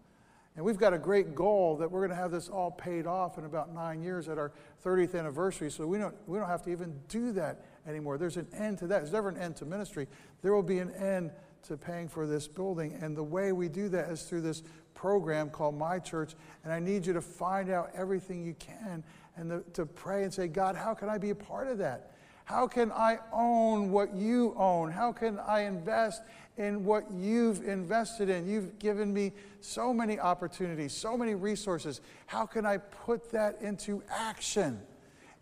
And 0.56 0.64
we've 0.64 0.78
got 0.78 0.92
a 0.92 0.98
great 0.98 1.34
goal 1.34 1.76
that 1.76 1.90
we're 1.90 2.00
going 2.00 2.10
to 2.10 2.16
have 2.16 2.32
this 2.32 2.48
all 2.48 2.72
paid 2.72 3.06
off 3.06 3.38
in 3.38 3.44
about 3.44 3.72
nine 3.72 4.02
years 4.02 4.28
at 4.28 4.36
our 4.36 4.52
30th 4.84 5.16
anniversary. 5.16 5.70
So 5.70 5.86
we 5.86 5.96
don't, 5.96 6.14
we 6.26 6.38
don't 6.38 6.48
have 6.48 6.62
to 6.64 6.70
even 6.70 6.98
do 7.08 7.32
that 7.32 7.64
anymore. 7.86 8.18
There's 8.18 8.36
an 8.36 8.48
end 8.52 8.78
to 8.78 8.88
that. 8.88 8.98
There's 8.98 9.12
never 9.12 9.28
an 9.28 9.38
end 9.38 9.56
to 9.56 9.64
ministry. 9.64 10.08
There 10.42 10.52
will 10.52 10.64
be 10.64 10.78
an 10.78 10.90
end 10.94 11.30
to 11.68 11.76
paying 11.76 12.08
for 12.08 12.26
this 12.26 12.48
building. 12.48 12.98
And 13.00 13.16
the 13.16 13.22
way 13.22 13.52
we 13.52 13.68
do 13.68 13.88
that 13.90 14.10
is 14.10 14.22
through 14.24 14.40
this 14.40 14.62
program 15.00 15.48
called 15.48 15.74
My 15.74 15.98
Church, 15.98 16.34
and 16.62 16.70
I 16.70 16.78
need 16.78 17.06
you 17.06 17.14
to 17.14 17.22
find 17.22 17.70
out 17.70 17.90
everything 17.94 18.44
you 18.44 18.54
can 18.58 19.02
and 19.34 19.48
to, 19.48 19.64
to 19.72 19.86
pray 19.86 20.24
and 20.24 20.34
say, 20.34 20.46
God, 20.46 20.76
how 20.76 20.92
can 20.92 21.08
I 21.08 21.16
be 21.16 21.30
a 21.30 21.34
part 21.34 21.68
of 21.68 21.78
that? 21.78 22.10
How 22.44 22.68
can 22.68 22.92
I 22.92 23.18
own 23.32 23.90
what 23.92 24.14
you 24.14 24.54
own? 24.58 24.90
How 24.90 25.10
can 25.10 25.38
I 25.38 25.62
invest 25.62 26.20
in 26.58 26.84
what 26.84 27.10
you've 27.10 27.66
invested 27.66 28.28
in? 28.28 28.46
You've 28.46 28.78
given 28.78 29.10
me 29.14 29.32
so 29.62 29.94
many 29.94 30.20
opportunities, 30.20 30.92
so 30.92 31.16
many 31.16 31.34
resources. 31.34 32.02
How 32.26 32.44
can 32.44 32.66
I 32.66 32.76
put 32.76 33.30
that 33.30 33.56
into 33.62 34.02
action? 34.10 34.82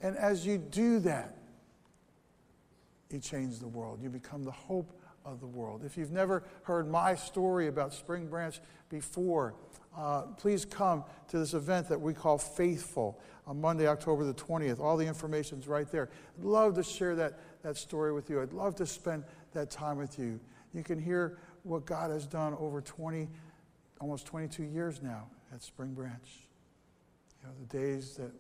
And 0.01 0.17
as 0.17 0.47
you 0.47 0.59
do 0.59 1.01
that, 1.01 1.35
you 3.11 3.19
change 3.19 3.59
the 3.59 3.67
world. 3.67 3.99
You 4.01 4.09
become 4.09 4.45
the 4.45 4.53
hope 4.53 4.98
of 5.33 5.41
the 5.41 5.47
world. 5.47 5.83
If 5.85 5.97
you've 5.97 6.11
never 6.11 6.43
heard 6.63 6.91
my 6.91 7.15
story 7.15 7.69
about 7.69 7.93
Spring 7.93 8.27
Branch 8.27 8.59
before, 8.89 9.55
uh, 9.97 10.23
please 10.37 10.65
come 10.65 11.05
to 11.29 11.39
this 11.39 11.55
event 11.55 11.89
that 11.89 12.01
we 12.01 12.15
call 12.15 12.39
Faithful 12.39 13.21
on 13.47 13.61
Monday, 13.61 13.87
October 13.87 14.25
the 14.25 14.35
20th. 14.35 14.81
All 14.81 14.97
the 14.97 15.07
information's 15.07 15.69
right 15.69 15.91
there. 15.91 16.09
I'd 16.39 16.45
love 16.45 16.75
to 16.77 16.83
share 16.83 17.15
that, 17.17 17.39
that 17.63 17.77
story 17.77 18.13
with 18.13 18.31
you. 18.31 18.41
I'd 18.41 18.53
love 18.53 18.75
to 18.77 18.87
spend 18.87 19.25
that 19.53 19.71
time 19.71 19.99
with 19.99 20.19
you. 20.19 20.41
You 20.73 20.83
can 20.83 20.99
hear 20.99 21.39
what 21.63 21.85
God 21.85 22.11
has 22.11 22.27
done 22.27 22.55
over 22.59 22.81
20, 22.81 23.29
almost 24.01 24.27
22 24.27 24.63
years 24.63 25.03
now 25.03 25.29
at 25.53 25.63
Spring 25.63 25.93
Branch. 25.95 26.47
You 27.43 27.49
know, 27.49 27.55
the 27.61 27.67
days 27.67 28.17
that 28.17 28.33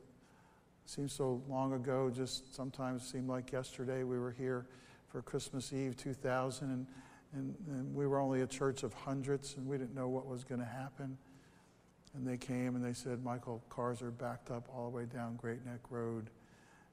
seem 0.86 1.08
so 1.08 1.42
long 1.48 1.74
ago 1.74 2.10
just 2.10 2.54
sometimes 2.54 3.06
seem 3.06 3.28
like 3.28 3.52
yesterday 3.52 4.04
we 4.04 4.18
were 4.18 4.30
here 4.30 4.66
for 5.08 5.22
Christmas 5.22 5.72
Eve 5.72 5.96
2000, 5.96 6.70
and, 6.70 6.86
and, 7.32 7.54
and 7.68 7.94
we 7.94 8.06
were 8.06 8.20
only 8.20 8.42
a 8.42 8.46
church 8.46 8.82
of 8.82 8.92
hundreds, 8.92 9.56
and 9.56 9.66
we 9.66 9.78
didn't 9.78 9.94
know 9.94 10.08
what 10.08 10.26
was 10.26 10.44
going 10.44 10.60
to 10.60 10.66
happen. 10.66 11.16
And 12.14 12.26
they 12.26 12.36
came 12.36 12.74
and 12.74 12.84
they 12.84 12.94
said, 12.94 13.22
Michael, 13.22 13.62
cars 13.68 14.02
are 14.02 14.10
backed 14.10 14.50
up 14.50 14.68
all 14.74 14.90
the 14.90 14.96
way 14.96 15.04
down 15.04 15.36
Great 15.36 15.64
Neck 15.64 15.80
Road. 15.90 16.30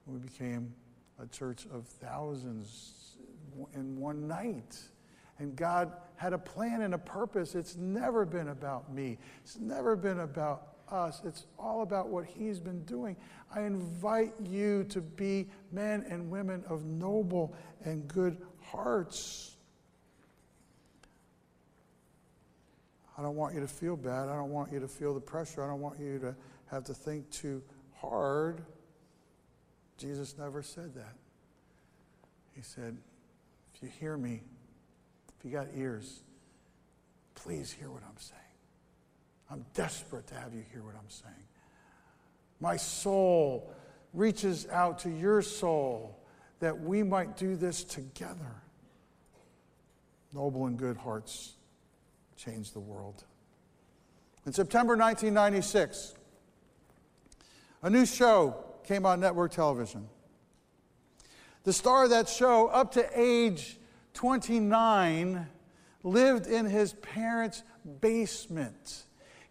And 0.06 0.14
we 0.14 0.20
became 0.20 0.74
a 1.22 1.26
church 1.28 1.66
of 1.74 1.86
thousands 1.88 3.18
in 3.74 3.98
one 3.98 4.28
night. 4.28 4.78
And 5.40 5.56
God 5.56 5.94
had 6.16 6.34
a 6.34 6.38
plan 6.38 6.82
and 6.82 6.94
a 6.94 6.98
purpose. 6.98 7.56
It's 7.56 7.76
never 7.76 8.26
been 8.26 8.50
about 8.50 8.94
me, 8.94 9.18
it's 9.44 9.58
never 9.58 9.96
been 9.96 10.20
about 10.20 10.75
us. 10.92 11.22
It's 11.26 11.46
all 11.58 11.82
about 11.82 12.10
what 12.10 12.26
He's 12.26 12.60
been 12.60 12.84
doing. 12.86 13.16
I 13.54 13.62
invite 13.62 14.34
you 14.44 14.84
to 14.86 15.02
be 15.02 15.48
men 15.72 16.06
and 16.10 16.30
women 16.30 16.64
of 16.70 16.86
noble 16.86 17.56
and 17.84 18.08
good 18.08 18.38
hearts. 18.62 19.56
I 23.18 23.22
don't 23.22 23.36
want 23.36 23.56
you 23.56 23.62
to 23.62 23.68
feel 23.68 23.96
bad. 23.96 24.28
I 24.28 24.36
don't 24.36 24.52
want 24.52 24.72
you 24.74 24.80
to 24.80 24.88
feel 24.88 25.14
the 25.14 25.22
pressure. 25.22 25.64
I 25.64 25.68
don't 25.68 25.80
want 25.80 26.00
you 26.00 26.20
to 26.20 26.36
have 26.68 26.84
to 26.86 26.94
think 26.94 27.30
too 27.30 27.64
hard. 27.94 28.62
Jesus 29.98 30.38
never 30.38 30.62
said 30.62 30.94
that. 30.96 31.16
He 32.54 32.62
said, 32.62 32.98
If 33.74 33.84
you 33.84 33.90
hear 34.00 34.18
me, 34.18 34.42
if 35.38 35.46
you 35.46 35.52
got 35.52 35.68
ears, 35.76 36.24
please 37.36 37.72
hear 37.72 37.90
what 37.90 38.04
I'm 38.04 38.18
saying. 38.18 38.42
I'm 39.50 39.66
desperate 39.74 40.28
to 40.28 40.36
have 40.36 40.54
you 40.54 40.64
hear 40.72 40.84
what 40.84 40.96
I'm 40.96 41.10
saying. 41.10 41.34
My 42.60 42.78
soul 42.78 43.74
reaches 44.14 44.68
out 44.72 45.00
to 45.00 45.10
your 45.10 45.42
soul 45.42 46.20
that 46.60 46.80
we 46.80 47.04
might 47.04 47.38
do 47.38 47.56
this 47.56 47.84
together. 47.84 48.62
Noble 50.34 50.66
and 50.66 50.78
good 50.78 50.98
hearts 50.98 51.54
change 52.38 52.72
the 52.72 52.80
world. 52.80 53.24
In 54.46 54.54
September 54.54 54.96
1996, 54.96 56.16
a 57.82 57.90
new 57.90 58.06
show 58.06 58.64
came 58.84 59.06
on 59.06 59.20
network 59.20 59.52
television. 59.52 60.08
The 61.64 61.74
star 61.74 62.04
of 62.04 62.12
that 62.12 62.30
show, 62.30 62.68
up 62.68 62.92
to 62.94 63.08
age 63.20 63.78
29, 64.14 65.48
lived 66.04 66.48
in 66.48 66.68
his 66.68 66.94
parents' 66.94 67.64
basement. 68.02 69.05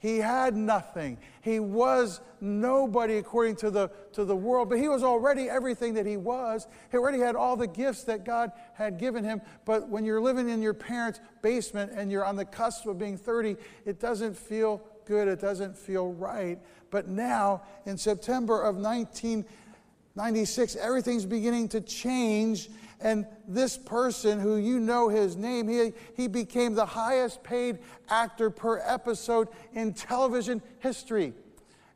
He 0.04 0.18
had 0.18 0.54
nothing. 0.54 1.16
He 1.40 1.60
was 1.60 2.20
nobody 2.38 3.16
according 3.16 3.56
to 3.56 3.70
the, 3.70 3.90
to 4.12 4.26
the 4.26 4.36
world, 4.36 4.68
but 4.68 4.78
he 4.78 4.86
was 4.86 5.02
already 5.02 5.48
everything 5.48 5.94
that 5.94 6.04
he 6.04 6.18
was. 6.18 6.66
He 6.90 6.98
already 6.98 7.20
had 7.20 7.34
all 7.34 7.56
the 7.56 7.66
gifts 7.66 8.04
that 8.04 8.22
God 8.22 8.52
had 8.74 8.98
given 8.98 9.24
him. 9.24 9.40
But 9.64 9.88
when 9.88 10.04
you're 10.04 10.20
living 10.20 10.50
in 10.50 10.60
your 10.60 10.74
parents' 10.74 11.20
basement 11.40 11.92
and 11.94 12.12
you're 12.12 12.26
on 12.26 12.36
the 12.36 12.44
cusp 12.44 12.84
of 12.84 12.98
being 12.98 13.16
30, 13.16 13.56
it 13.86 13.98
doesn't 13.98 14.36
feel 14.36 14.82
good. 15.06 15.26
It 15.26 15.40
doesn't 15.40 15.74
feel 15.74 16.12
right. 16.12 16.58
But 16.90 17.08
now, 17.08 17.62
in 17.86 17.96
September 17.96 18.60
of 18.60 18.76
1996, 18.76 20.76
everything's 20.76 21.24
beginning 21.24 21.70
to 21.70 21.80
change 21.80 22.68
and 23.00 23.26
this 23.46 23.76
person, 23.76 24.40
who 24.40 24.56
you 24.56 24.80
know 24.80 25.08
his 25.08 25.36
name, 25.36 25.68
he, 25.68 25.92
he 26.16 26.28
became 26.28 26.74
the 26.74 26.86
highest 26.86 27.42
paid 27.42 27.78
actor 28.08 28.50
per 28.50 28.80
episode 28.84 29.48
in 29.72 29.92
television 29.92 30.62
history. 30.78 31.34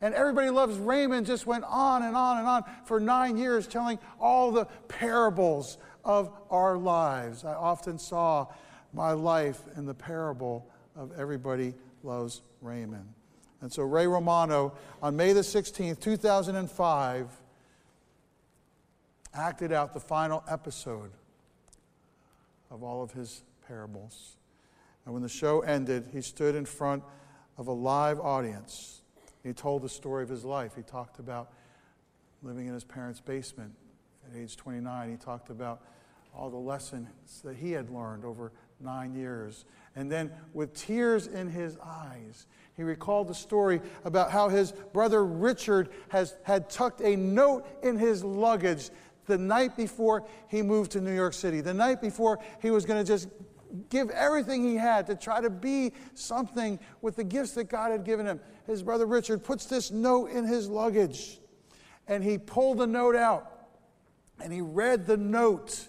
And 0.01 0.15
Everybody 0.15 0.51
Loves 0.51 0.79
Raymond 0.79 1.27
just 1.27 1.47
went 1.47 1.65
on 1.65 2.03
and 2.03 2.17
on 2.17 2.39
and 2.39 2.47
on 2.47 2.65
for 2.85 3.01
nine 3.01 3.37
years 3.37 3.67
telling 3.67 3.99
all 4.21 4.53
the 4.53 4.67
parables 4.87 5.79
of 6.05 6.31
our 6.51 6.77
lives. 6.77 7.45
I 7.45 7.55
often 7.55 7.99
saw 7.99 8.47
my 8.93 9.13
life 9.13 9.61
in 9.77 9.87
the 9.87 9.95
parable 9.95 10.71
of 10.95 11.13
Everybody 11.19 11.75
Loves 12.03 12.43
Raymond. 12.61 13.13
And 13.61 13.73
so 13.73 13.83
Ray 13.83 14.07
Romano, 14.07 14.73
on 15.03 15.17
May 15.17 15.33
the 15.33 15.41
16th, 15.41 16.01
2005, 16.01 17.29
acted 19.39 19.73
out 19.73 19.95
the 19.95 20.01
final 20.01 20.43
episode 20.49 21.11
of 22.71 22.83
all 22.83 23.03
of 23.03 23.13
his 23.13 23.43
parables. 23.67 24.37
And 25.05 25.15
when 25.15 25.23
the 25.23 25.29
show 25.29 25.61
ended, 25.61 26.09
he 26.13 26.21
stood 26.21 26.55
in 26.55 26.65
front 26.65 27.03
of 27.57 27.69
a 27.69 27.73
live 27.73 28.21
audience. 28.21 29.03
He 29.43 29.53
told 29.53 29.83
the 29.83 29.89
story 29.89 30.23
of 30.23 30.29
his 30.29 30.45
life. 30.45 30.73
He 30.77 30.83
talked 30.83 31.19
about 31.19 31.53
living 32.43 32.67
in 32.67 32.75
his 32.75 32.85
parents' 32.85 33.21
basement 33.21 33.73
at 34.29 34.37
age 34.37 34.57
29. 34.57 35.11
He 35.11 35.17
talked 35.17 35.51
about 35.51 35.83
all 36.35 36.51
the 36.51 36.57
lessons 36.57 37.09
that 37.45 37.57
he 37.57 37.73
had 37.73 37.91
learned 37.91 38.25
over 38.25 38.53
nine 38.81 39.15
years. 39.15 39.65
And 39.97 40.11
then, 40.11 40.31
with 40.53 40.75
tears 40.75 41.27
in 41.27 41.49
his 41.49 41.77
eyes, 41.79 42.47
he 42.77 42.83
recalled 42.83 43.29
the 43.29 43.35
story 43.35 43.81
about 44.05 44.31
how 44.31 44.49
his 44.49 44.73
brother 44.93 45.25
Richard 45.25 45.89
has, 46.11 46.37
had 46.45 46.71
tucked 46.71 47.01
a 47.01 47.17
note 47.17 47.67
in 47.83 47.99
his 47.99 48.23
luggage 48.23 48.91
the 49.29 49.39
night 49.39 49.77
before 49.77 50.25
he 50.49 50.63
moved 50.63 50.91
to 50.93 51.01
New 51.01 51.15
York 51.15 51.35
City, 51.35 51.61
the 51.61 51.73
night 51.73 52.01
before 52.01 52.41
he 52.61 52.73
was 52.73 52.85
going 52.85 53.05
to 53.05 53.07
just 53.07 53.29
give 53.91 54.11
everything 54.11 54.65
he 54.65 54.77
had 54.77 55.07
to 55.07 55.15
try 55.15 55.41
to 55.41 55.51
be 55.51 55.93
something 56.15 56.81
with 57.03 57.17
the 57.17 57.25
gifts 57.25 57.53
that 57.53 57.65
God 57.65 57.93
had 57.93 58.05
given 58.05 58.27
him. 58.27 58.41
His 58.67 58.83
brother 58.83 59.07
Richard 59.07 59.45
puts 59.45 59.67
this 59.67 59.91
note 59.91 60.31
in 60.31 60.45
his 60.45 60.69
luggage 60.69 61.39
and 62.09 62.25
he 62.25 62.39
pulled 62.39 62.79
the 62.79 62.87
note 62.87 63.15
out 63.15 63.69
and 64.43 64.53
he 64.53 64.61
read 64.61 65.07
the 65.07 65.17
note 65.17 65.89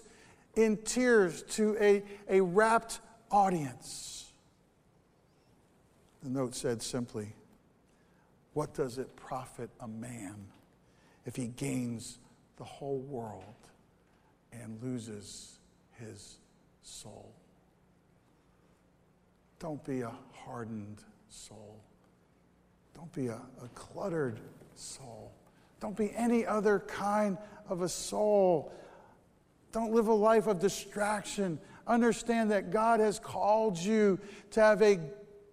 in 0.54 0.76
tears 0.78 1.42
to 1.42 1.76
a, 1.80 2.02
a 2.28 2.40
rapt 2.40 3.00
audience. 3.30 4.32
The 6.22 6.30
note 6.30 6.54
said 6.54 6.82
simply, 6.82 7.34
What 8.52 8.74
does 8.74 8.98
it 8.98 9.16
profit 9.16 9.70
a 9.80 9.88
man 9.88 10.46
if 11.24 11.36
he 11.36 11.46
gains 11.46 12.18
the 12.60 12.64
whole 12.64 12.98
world 12.98 13.42
and 14.52 14.80
loses 14.82 15.58
his 15.98 16.36
soul? 16.82 17.32
Don't 19.58 19.82
be 19.82 20.02
a 20.02 20.12
hardened 20.32 21.02
soul. 21.30 21.80
Don't 22.94 23.10
be 23.14 23.28
a, 23.28 23.40
a 23.64 23.68
cluttered 23.74 24.40
soul. 24.74 25.32
Don't 25.80 25.96
be 25.96 26.12
any 26.14 26.44
other 26.44 26.80
kind 26.80 27.38
of 27.66 27.80
a 27.80 27.88
soul. 27.88 28.70
Don't 29.72 29.92
live 29.92 30.08
a 30.08 30.12
life 30.12 30.46
of 30.46 30.60
distraction. 30.60 31.58
Understand 31.86 32.50
that 32.50 32.70
God 32.70 33.00
has 33.00 33.18
called 33.18 33.78
you 33.78 34.20
to 34.50 34.60
have 34.60 34.82
a 34.82 35.00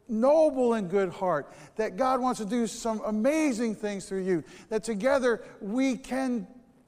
noble 0.09 0.73
and 0.73 0.89
good 0.89 1.09
heart, 1.09 1.53
that 1.77 1.95
God 1.95 2.19
wants 2.19 2.41
to 2.41 2.45
do 2.45 2.67
some 2.67 3.01
amazing 3.05 3.75
things 3.75 4.09
through 4.09 4.23
you, 4.23 4.43
that 4.67 4.83
together 4.83 5.41
we 5.61 5.95
can 5.95 6.47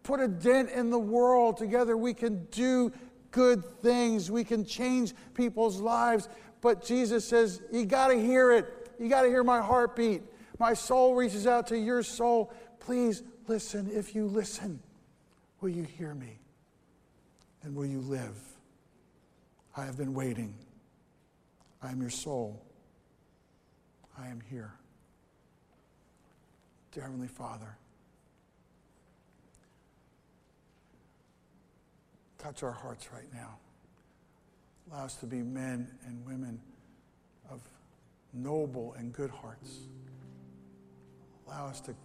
put 0.09 0.19
a 0.19 0.27
dent 0.27 0.71
in 0.71 0.89
the 0.89 0.97
world, 0.97 1.55
together 1.55 1.95
we 1.95 2.15
can 2.15 2.43
do 2.45 2.91
good 3.29 3.63
things, 3.83 4.31
we 4.31 4.43
can 4.43 4.65
change 4.65 5.13
people's 5.35 5.79
lives. 5.79 6.27
But 6.61 6.83
Jesus 6.83 7.23
says, 7.23 7.61
You 7.71 7.85
got 7.85 8.07
to 8.07 8.19
hear 8.19 8.51
it. 8.51 8.89
You 8.99 9.07
got 9.07 9.21
to 9.21 9.27
hear 9.27 9.43
my 9.43 9.61
heartbeat. 9.61 10.23
My 10.57 10.73
soul 10.73 11.13
reaches 11.13 11.45
out 11.45 11.67
to 11.67 11.77
your 11.77 12.01
soul. 12.01 12.51
Please 12.79 13.21
listen. 13.47 13.87
If 13.93 14.15
you 14.15 14.25
listen, 14.25 14.79
will 15.61 15.69
you 15.69 15.83
hear 15.83 16.15
me? 16.15 16.39
And 17.61 17.75
will 17.75 17.85
you 17.85 17.99
live? 18.01 18.35
I 19.77 19.85
have 19.85 19.95
been 19.95 20.15
waiting. 20.15 20.55
I 21.83 21.91
am 21.91 22.01
your 22.01 22.09
soul. 22.09 22.59
I 24.17 24.27
am 24.27 24.41
here. 24.49 24.73
Dear 26.93 27.03
Heavenly 27.03 27.27
Father, 27.27 27.77
touch 32.39 32.63
our 32.63 32.71
hearts 32.71 33.09
right 33.13 33.31
now. 33.33 33.57
Allow 34.89 35.05
us 35.05 35.15
to 35.17 35.27
be 35.27 35.43
men 35.43 35.87
and 36.07 36.25
women 36.25 36.59
of 37.51 37.61
noble 38.33 38.95
and 38.97 39.13
good 39.13 39.29
hearts. 39.29 39.79
Allow 41.47 41.67
us 41.67 41.81
to 41.81 41.95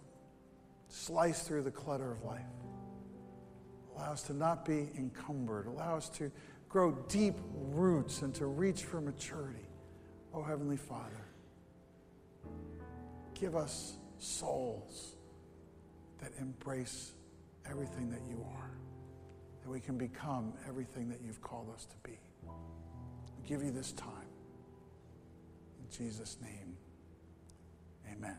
slice 0.89 1.41
through 1.41 1.63
the 1.63 1.71
clutter 1.71 2.11
of 2.11 2.23
life. 2.23 2.41
Allow 3.95 4.11
us 4.11 4.23
to 4.23 4.33
not 4.33 4.65
be 4.65 4.89
encumbered. 4.97 5.67
Allow 5.67 5.97
us 5.97 6.09
to 6.09 6.31
grow 6.69 6.91
deep 7.07 7.35
roots 7.53 8.21
and 8.21 8.35
to 8.35 8.45
reach 8.45 8.83
for 8.83 8.99
maturity. 9.01 9.67
Oh, 10.33 10.43
Heavenly 10.43 10.77
Father, 10.77 11.25
give 13.33 13.55
us 13.55 13.93
souls 14.19 15.15
that 16.21 16.31
embrace 16.39 17.13
everything 17.69 18.09
that 18.09 18.21
you 18.29 18.45
are, 18.57 18.71
that 19.65 19.71
we 19.71 19.79
can 19.79 19.97
become 19.97 20.53
everything 20.69 21.09
that 21.09 21.19
you've 21.25 21.41
called 21.41 21.71
us 21.73 21.85
to 21.85 21.95
be. 22.03 22.19
We 22.43 23.47
give 23.47 23.63
you 23.63 23.71
this 23.71 23.93
time. 23.93 24.29
In 25.79 26.05
Jesus' 26.05 26.37
name, 26.39 26.77
amen. 28.11 28.37